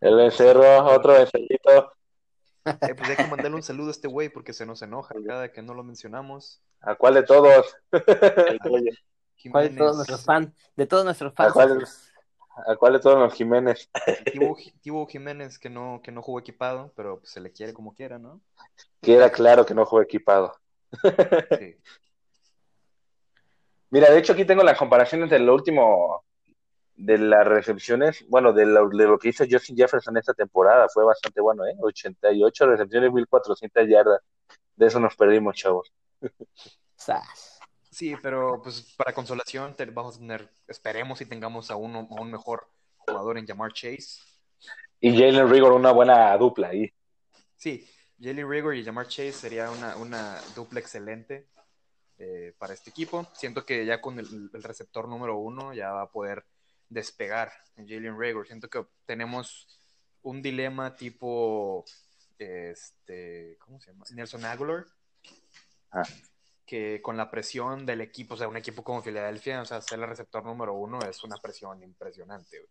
[0.01, 1.93] El becerro, otro becerrito.
[2.65, 5.53] Eh, pues hay que mandarle un saludo a este güey porque se nos enoja cada
[5.53, 6.63] que no lo mencionamos.
[6.81, 7.75] ¿A cuál de todos?
[9.51, 10.53] ¿Cuál de todos nuestros fans?
[10.77, 11.51] De todos nuestros fans.
[11.51, 11.87] ¿A cuál,
[12.67, 13.91] de todos los Jiménez?
[14.83, 18.19] Tibo, Jiménez que no, que no jugó equipado, pero pues, se le quiere como quiera,
[18.19, 18.41] ¿no?
[19.01, 20.55] Queda claro que no jugó equipado.
[23.91, 26.25] Mira, de hecho aquí tengo las comparaciones del último
[26.97, 31.05] de las recepciones, bueno, de lo, de lo, que hizo Justin Jefferson esta temporada, fue
[31.05, 31.75] bastante bueno, ¿eh?
[31.81, 34.21] 88 recepciones, 1400 yardas.
[34.77, 35.91] De eso nos perdimos, chavos.
[37.91, 42.31] Sí, pero pues para consolación vamos a tener, esperemos y tengamos a, uno, a un
[42.31, 42.69] mejor
[42.99, 44.21] jugador en llamar Chase.
[45.01, 46.93] Y Jalen Rigor, una buena dupla ahí.
[47.57, 47.89] Sí,
[48.21, 51.49] Jalen Rigor y Jamar Chase sería una, una dupla excelente
[52.19, 53.27] eh, para este equipo.
[53.33, 56.45] Siento que ya con el, el receptor número uno ya va a poder
[56.91, 58.47] despegar en Jalen Rager.
[58.47, 59.67] Siento que tenemos
[60.23, 61.85] un dilema tipo,
[62.39, 64.05] este, ¿cómo se llama?
[64.11, 64.87] Nelson Aguilar.
[65.91, 66.03] Ah.
[66.71, 69.99] Que con la presión del equipo, o sea, un equipo como Filadelfia, o sea, ser
[69.99, 72.69] el receptor número uno es una presión impresionante.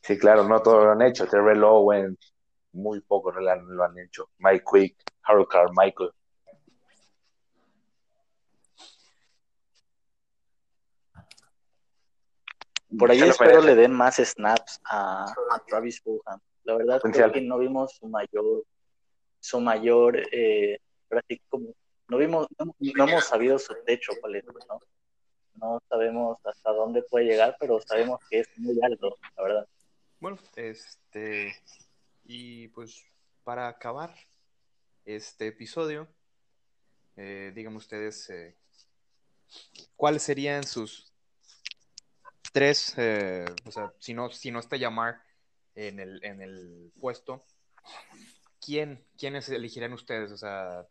[0.00, 1.26] Sí, claro, no todos lo han hecho.
[1.26, 2.32] Terrell Owens,
[2.70, 4.30] muy pocos lo han, hecho.
[4.38, 6.10] Mike Quick, Harold Carmichael.
[12.96, 15.26] Por ahí espero le den más snaps a,
[15.66, 16.38] Travis Fulham.
[16.62, 18.62] La verdad creo que no vimos su mayor,
[19.40, 20.78] su mayor, eh,
[21.48, 21.74] como,
[22.10, 22.74] no vimos, no,
[23.06, 24.12] hemos sabido su techo,
[24.68, 24.80] ¿no?
[25.54, 29.68] No sabemos hasta dónde puede llegar, pero sabemos que es muy alto, la verdad.
[30.18, 31.54] Bueno, este,
[32.24, 33.04] y pues
[33.44, 34.14] para acabar
[35.04, 36.08] este episodio,
[37.16, 38.56] eh, díganme ustedes eh,
[39.96, 41.12] cuáles serían sus
[42.52, 45.22] tres, eh, o sea, si no, si no está llamar
[45.74, 47.44] en el, en el puesto,
[48.60, 50.32] ¿quién, ¿quiénes elegirían ustedes?
[50.32, 50.86] O sea,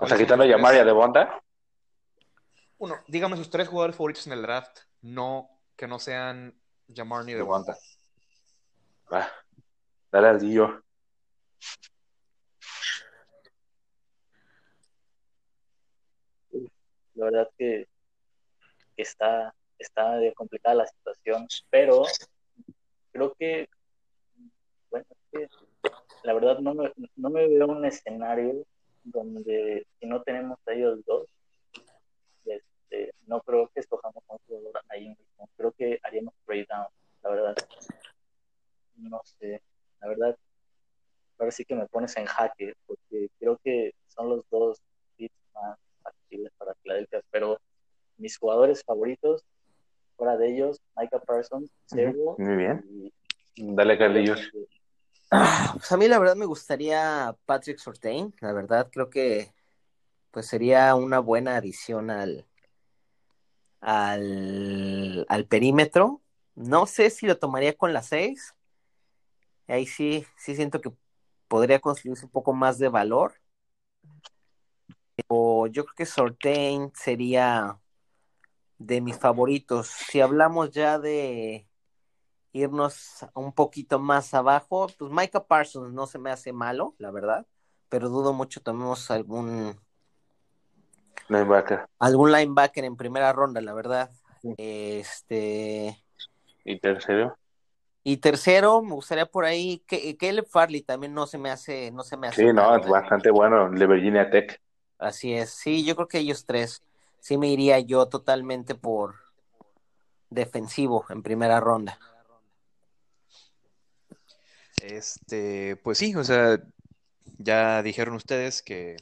[0.00, 1.42] o sea quitando llamar y a Devonta.
[2.78, 6.58] Uno, dígame sus tres jugadores favoritos en el draft, no, que no sean
[6.94, 7.76] Jamar ni Devonta.
[9.12, 9.30] Va,
[10.10, 10.82] dale al Dio.
[17.14, 17.86] La verdad que
[18.96, 22.04] está está complicada la situación, pero
[23.12, 23.68] creo que,
[24.90, 25.06] bueno,
[26.22, 28.66] la verdad no me, no me veo un escenario
[29.10, 31.28] donde si no tenemos a ellos dos,
[32.44, 34.40] este, no creo que escojamos a un
[34.88, 35.48] ahí mismo.
[35.56, 36.86] Creo que haríamos breakdown,
[37.22, 37.56] la verdad.
[38.96, 39.62] No sé,
[40.00, 40.36] la verdad.
[41.38, 44.82] Ahora sí que me pones en jaque, porque creo que son los dos
[45.16, 47.58] bits más factibles para Filadelfia, pero
[48.18, 49.42] mis jugadores favoritos,
[50.16, 52.36] fuera de ellos, Micah Parsons, Servo.
[52.38, 52.84] Muy bien.
[52.90, 53.12] Y,
[53.74, 54.50] Dale, Carlillos.
[55.30, 59.52] Ah, Pues a mí la verdad me gustaría Patrick Surtain, la verdad creo que
[60.32, 62.46] pues sería una buena adición al,
[63.80, 66.22] al, perímetro.
[66.54, 68.54] No sé si lo tomaría con las seis.
[69.68, 70.92] Ahí sí, sí siento que
[71.48, 73.34] podría construirse un poco más de valor.
[75.28, 77.78] O yo creo que Surtain sería
[78.78, 79.88] de mis favoritos.
[79.88, 81.69] Si hablamos ya de
[82.52, 87.46] irnos un poquito más abajo, pues Micah Parsons no se me hace malo, la verdad,
[87.88, 89.78] pero dudo mucho tomemos algún
[91.28, 91.86] Linebacker.
[91.98, 94.10] algún linebacker en primera ronda, la verdad.
[94.56, 96.02] Este
[96.64, 97.36] Y tercero.
[98.02, 102.02] y tercero, me gustaría por ahí que Caleb Farley también no se me hace, no
[102.02, 102.90] se me hace Sí, no, es ¿eh?
[102.90, 103.70] bastante bueno.
[103.70, 104.60] De Virginia Tech.
[104.98, 105.50] Así es.
[105.50, 106.82] Sí, yo creo que ellos tres
[107.20, 109.16] sí me iría yo totalmente por
[110.30, 111.98] defensivo en primera ronda.
[114.82, 116.58] Este, pues sí, o sea,
[117.38, 118.96] ya dijeron ustedes que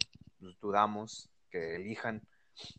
[0.61, 2.23] dudamos que elijan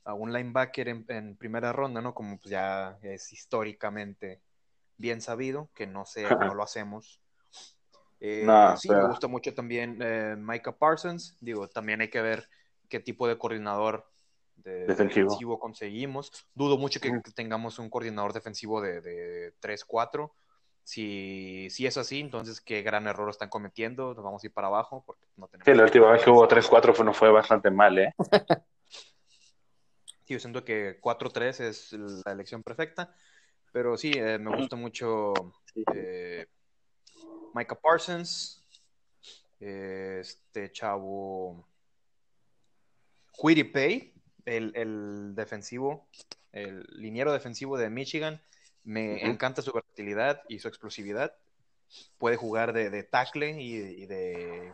[0.04, 2.14] a un linebacker en, en primera ronda, ¿no?
[2.14, 4.42] Como pues ya es históricamente
[4.98, 7.22] bien sabido, que no sé, no lo hacemos.
[8.20, 11.38] Eh, No, sí, pero- me gusta mucho también eh, Micah Parsons.
[11.40, 12.50] Digo, también hay que ver
[12.90, 14.06] qué tipo de coordinador
[14.58, 15.28] de- Defensivo.
[15.30, 16.32] defensivo conseguimos.
[16.54, 17.22] Dudo mucho que, Mm.
[17.22, 20.32] que tengamos un coordinador defensivo de, de 3-4.
[20.90, 24.16] Si, si es así, entonces qué gran error están cometiendo.
[24.16, 25.66] Nos vamos a ir para abajo porque no tenemos.
[25.66, 28.16] Sí, la última vez que hubo 3-4 fue, no fue bastante mal, ¿eh?
[30.26, 33.14] Sí, yo siento que 4-3 es la elección perfecta.
[33.72, 35.34] Pero sí, eh, me gusta mucho
[35.94, 36.48] eh,
[37.54, 38.64] Micah Parsons,
[39.60, 41.68] eh, este chavo
[43.40, 44.14] Quiddy Pay,
[44.46, 46.08] el, el defensivo,
[46.52, 48.42] el liniero defensivo de Michigan.
[48.90, 51.36] Me encanta su versatilidad y su explosividad.
[52.18, 54.74] Puede jugar de, de tackle y, y de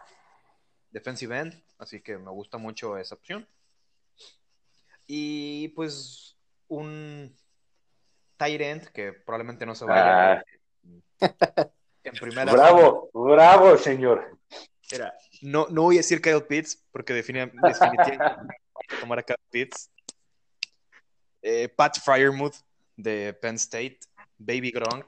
[0.91, 3.45] defensive end, así que me gusta mucho esa opción.
[5.05, 6.37] Y pues
[6.69, 7.35] un
[8.37, 10.43] tight end que probablemente no se vaya Ah.
[12.03, 14.37] en primera Bravo, bravo, señor.
[15.41, 19.91] No, no voy a decir Kyle Pitts porque defini- definitivamente a tomar a Kyle Pitts.
[21.41, 22.55] Eh, Pat Fryermuth
[22.95, 23.99] de Penn State,
[24.37, 25.05] Baby Gronk.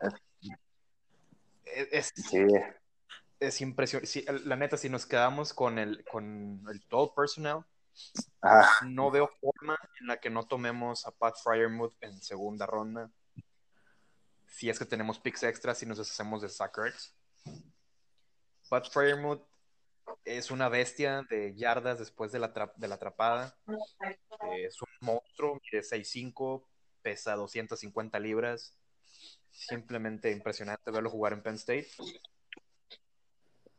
[1.65, 2.39] Es, es, Sí.
[3.39, 4.07] es impresionante.
[4.07, 7.57] Sí, la neta, si nos quedamos con el, con el todo personnel,
[8.41, 8.85] Ajá.
[8.85, 13.11] no veo forma en la que no tomemos a Pat Fryermuth en segunda ronda.
[14.47, 17.13] Si es que tenemos picks extras y nos deshacemos de Zach Ertz.
[18.69, 19.43] Pat Fryermuth
[20.23, 23.55] es una bestia de yardas después de la, de la atrapada.
[23.67, 26.65] Eh, es un monstruo, mide 6'5",
[27.07, 28.75] pesa 250 libras.
[29.49, 31.87] Simplemente impresionante verlo jugar en Penn State.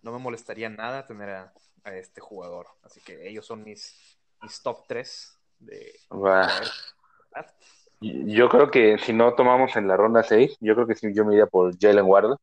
[0.01, 1.53] No me molestaría nada tener a,
[1.85, 2.69] a este jugador.
[2.83, 5.93] Así que ellos son mis, mis top 3 de.
[8.01, 11.27] Yo creo que si no tomamos en la ronda 6, yo creo que sí, yo
[11.27, 12.39] me iría por Jalen Ward.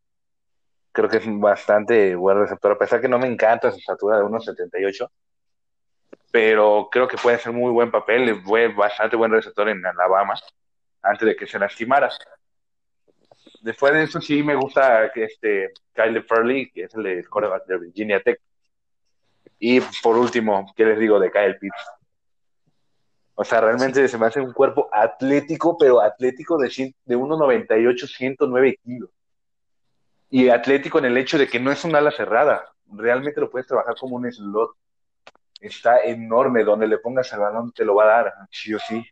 [0.91, 4.23] Creo que es bastante buen receptor, a pesar que no me encanta su estatura de
[4.23, 5.09] 1.78,
[6.31, 8.39] pero creo que puede ser muy buen papel.
[8.43, 10.35] Fue bastante buen receptor en Alabama
[11.05, 12.09] antes de que se lastimara.
[13.61, 17.77] Después de eso sí me gusta este Kyle Furley, que es el de quarterback de
[17.79, 18.39] Virginia Tech.
[19.59, 21.95] Y por último, ¿qué les digo de Kyle Pitts?
[23.35, 28.79] O sea, realmente se me hace un cuerpo atlético, pero atlético de, de 1,98, 109
[28.83, 29.09] kilos.
[30.29, 32.65] Y atlético en el hecho de que no es un ala cerrada.
[32.91, 34.71] Realmente lo puedes trabajar como un slot.
[35.59, 36.63] Está enorme.
[36.63, 39.05] Donde le pongas el balón te lo va a dar, sí o sí.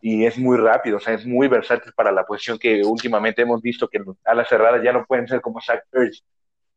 [0.00, 3.60] Y es muy rápido, o sea, es muy versátil para la posición que últimamente hemos
[3.60, 6.22] visto que los alas cerradas ya no pueden ser como Zach Ertz,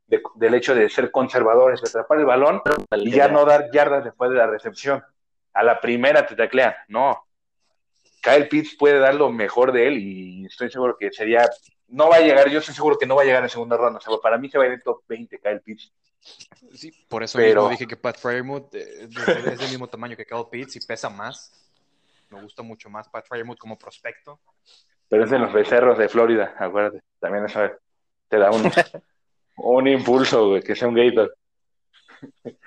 [0.07, 2.61] de- del hecho de ser conservadores, de atrapar el balón
[2.97, 5.03] y ya no dar yardas después de la recepción.
[5.53, 6.74] A la primera te taclean.
[6.88, 7.24] No.
[8.24, 11.47] Kyle Pitts puede dar lo mejor de él y estoy seguro que sería.
[11.88, 13.99] No va a llegar, yo estoy seguro que no va a llegar en segunda ronda.
[13.99, 15.91] O sea, para mí se va a ir en top 20 Kyle Pitts.
[16.74, 20.15] Sí, por eso Pero- mismo dije que Pat Fryermuth eh, es es del mismo tamaño
[20.15, 21.61] que Kyle Pitts y pesa más.
[22.32, 24.39] Me gusta mucho más Pat Fryermuth como prospecto.
[25.07, 27.01] Pero es de los becerros de Florida, acuérdate.
[27.19, 27.59] También eso
[28.27, 28.63] te da un,
[29.57, 31.36] un impulso, güey, que sea un Gator.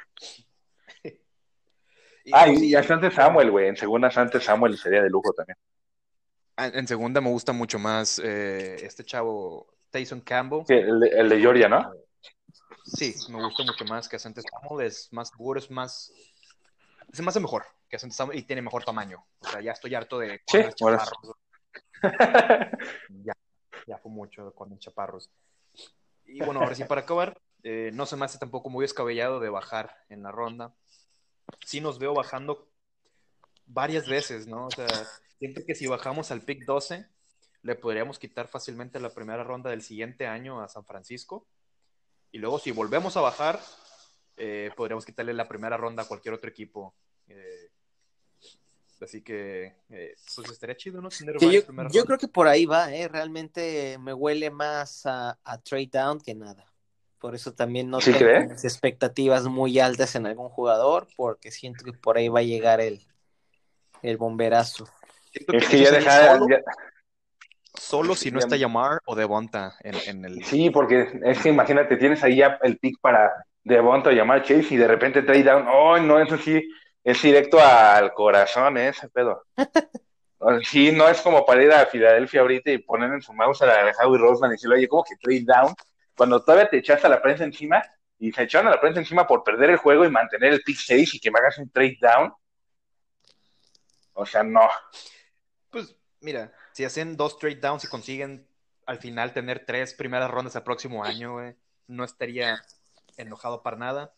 [2.33, 3.69] Ah, pues, y, y Asante Samuel, güey.
[3.69, 5.59] En segunda Asante Samuel sería de lujo también.
[6.57, 10.65] en en segunda me gusta mucho más eh, este chavo Tyson Campbell.
[10.67, 11.93] Sí, el, de, el de Georgia, ¿no?
[12.85, 16.13] Sí, me gusta mucho más que Ascent Samuel, es más seguro, es más...
[17.15, 17.97] Se me hace mejor que
[18.33, 19.25] y tiene mejor tamaño.
[19.39, 20.59] O sea, ya estoy harto de Sí.
[23.25, 23.33] Ya,
[23.87, 25.31] ya fue mucho con chaparros.
[26.27, 29.49] Y bueno, ahora sí, para acabar, eh, no se me hace tampoco muy descabellado de
[29.49, 30.75] bajar en la ronda.
[31.65, 32.69] Sí nos veo bajando
[33.67, 34.67] varias veces, ¿no?
[34.67, 34.87] O sea,
[35.39, 37.07] siento que si bajamos al pick 12,
[37.63, 41.47] le podríamos quitar fácilmente la primera ronda del siguiente año a San Francisco.
[42.31, 43.61] Y luego si volvemos a bajar,
[44.37, 46.95] eh, podríamos quitarle la primera ronda a cualquier otro equipo.
[47.29, 47.71] Eh,
[49.01, 51.09] así que, eh, pues estaría chido, ¿no?
[51.09, 53.09] Tener Sí, varias yo, yo creo que por ahí va, ¿eh?
[53.09, 56.65] Realmente me huele más a, a trade down que nada.
[57.19, 61.85] Por eso también no ¿Sí tengo las expectativas muy altas en algún jugador, porque siento
[61.85, 63.07] que por ahí va a llegar el,
[64.03, 64.87] el bomberazo.
[65.33, 66.29] Siento Es que ya dejar.
[66.39, 66.63] solo, ya-
[67.75, 70.45] solo si no está Yamar o Devonta en, en el...
[70.45, 73.33] Sí, porque es que imagínate, tienes ahí ya el pick para
[73.65, 75.67] Devonta o llamar Chase y de repente trade down.
[75.69, 76.63] Oh, no, eso sí,
[77.03, 78.89] es directo al corazón, ¿eh?
[78.89, 79.45] ese pedo.
[80.39, 83.63] O- Sí, no es como para ir a Filadelfia ahorita y poner en su mouse
[83.63, 85.75] a la Howie Roseman y decirle, oye, ¿cómo que trade down?
[86.15, 87.83] Cuando todavía te echaste a la prensa encima
[88.19, 90.77] y se echaron a la prensa encima por perder el juego y mantener el pick
[90.77, 92.33] 6 y que me hagas un trade down.
[94.13, 94.69] O sea, no.
[95.71, 98.47] Pues mira, si hacen dos trade downs y consiguen
[98.87, 101.55] al final tener tres primeras rondas el próximo año, güey,
[101.87, 102.61] no estaría
[103.17, 104.15] enojado para nada.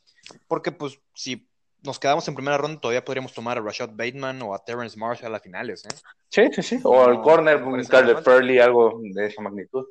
[0.49, 1.49] Porque pues si
[1.83, 5.35] nos quedamos en primera ronda todavía podríamos tomar a Rashad Bateman o a Terrence Marshall
[5.35, 5.95] a finales, ¿eh?
[6.29, 6.81] Sí, sí, sí.
[6.83, 8.23] O el No, corner, Caleb.
[8.25, 9.87] Furley, algo de esa magnitud.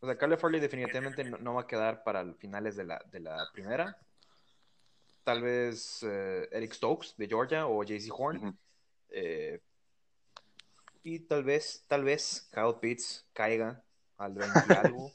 [0.00, 3.20] O sea, Caleb Farley definitivamente no, no va a quedar para finales de la, de
[3.20, 3.96] la primera.
[5.22, 8.58] Tal vez eh, Eric Stokes de Georgia o JC Horn.
[9.10, 9.60] Eh,
[11.04, 13.84] y tal vez, tal vez Kyle Pitts caiga
[14.18, 15.12] al 20 y algo.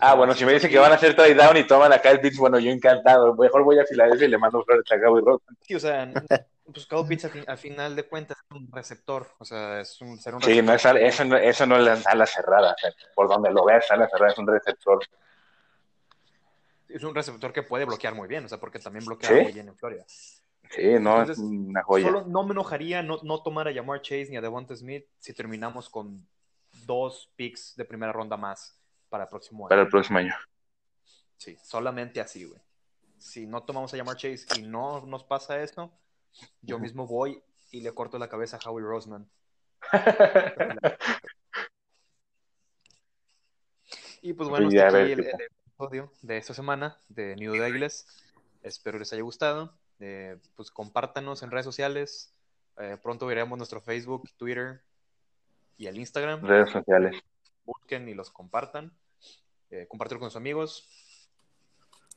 [0.00, 2.20] Ah, bueno, si me dicen que van a hacer trade down y toman acá el
[2.20, 3.34] Pitts, bueno, yo encantado.
[3.34, 5.56] Mejor voy a Filadelfia y le mando flores a Howie Roseman.
[5.62, 6.12] Sí, o sea,
[6.72, 9.28] pues Kyle Pitts al final de cuentas es un receptor.
[9.38, 11.02] O sea, es un, ser un Sí, no es, receptor.
[11.02, 12.72] eso, no, eso no es la ala cerrada.
[12.72, 14.98] o sea, por donde lo veas, ala cerrada es un receptor.
[16.88, 19.42] Es un receptor que puede bloquear muy bien, o sea, porque también bloquea ¿Sí?
[19.42, 20.04] muy bien en Florida.
[20.70, 22.06] Sí, no, Entonces, es una joya.
[22.06, 25.32] Solo no me enojaría no, no tomar a Jamar Chase ni a Devonta Smith si
[25.32, 26.26] terminamos con
[26.84, 28.77] dos picks de primera ronda más
[29.08, 29.68] para el próximo año.
[29.68, 30.34] Para el próximo año.
[31.36, 32.60] Sí, solamente así, güey.
[33.18, 35.92] Si no tomamos a Jamar Chase y no nos pasa eso,
[36.62, 39.28] yo mismo voy y le corto la cabeza a Howie Roseman.
[44.20, 48.06] Y pues bueno, hasta aquí el, el episodio de esta semana de New Douglas.
[48.62, 49.72] Espero les haya gustado.
[50.00, 52.34] Eh, pues compártanos en redes sociales.
[52.78, 54.82] Eh, pronto veremos nuestro Facebook, Twitter
[55.76, 56.42] y el Instagram.
[56.44, 57.16] Redes sociales.
[57.68, 58.92] Busquen y los compartan.
[59.70, 60.88] Eh, compártelo con sus amigos.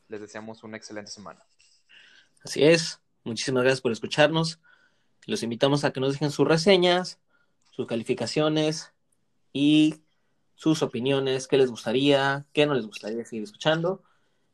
[0.07, 1.43] Les deseamos una excelente semana.
[2.45, 3.01] Así es.
[3.25, 4.61] Muchísimas gracias por escucharnos.
[5.25, 7.19] Los invitamos a que nos dejen sus reseñas,
[7.71, 8.93] sus calificaciones
[9.51, 10.01] y
[10.55, 14.01] sus opiniones, qué les gustaría, qué no les gustaría seguir escuchando.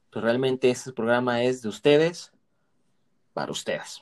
[0.10, 2.32] Pues realmente este programa es de ustedes
[3.34, 4.02] para ustedes.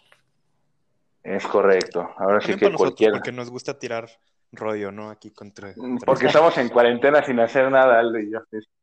[1.23, 2.09] Es correcto.
[2.17, 3.15] Ahora sí que cualquiera.
[3.15, 4.09] porque nos gusta tirar
[4.55, 5.09] rollo, ¿no?
[5.09, 5.73] Aquí contra.
[5.73, 8.39] contra Porque estamos en cuarentena sin hacer nada, Aldo y yo.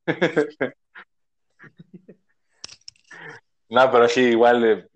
[3.73, 4.87] No, pero sí, igual eh,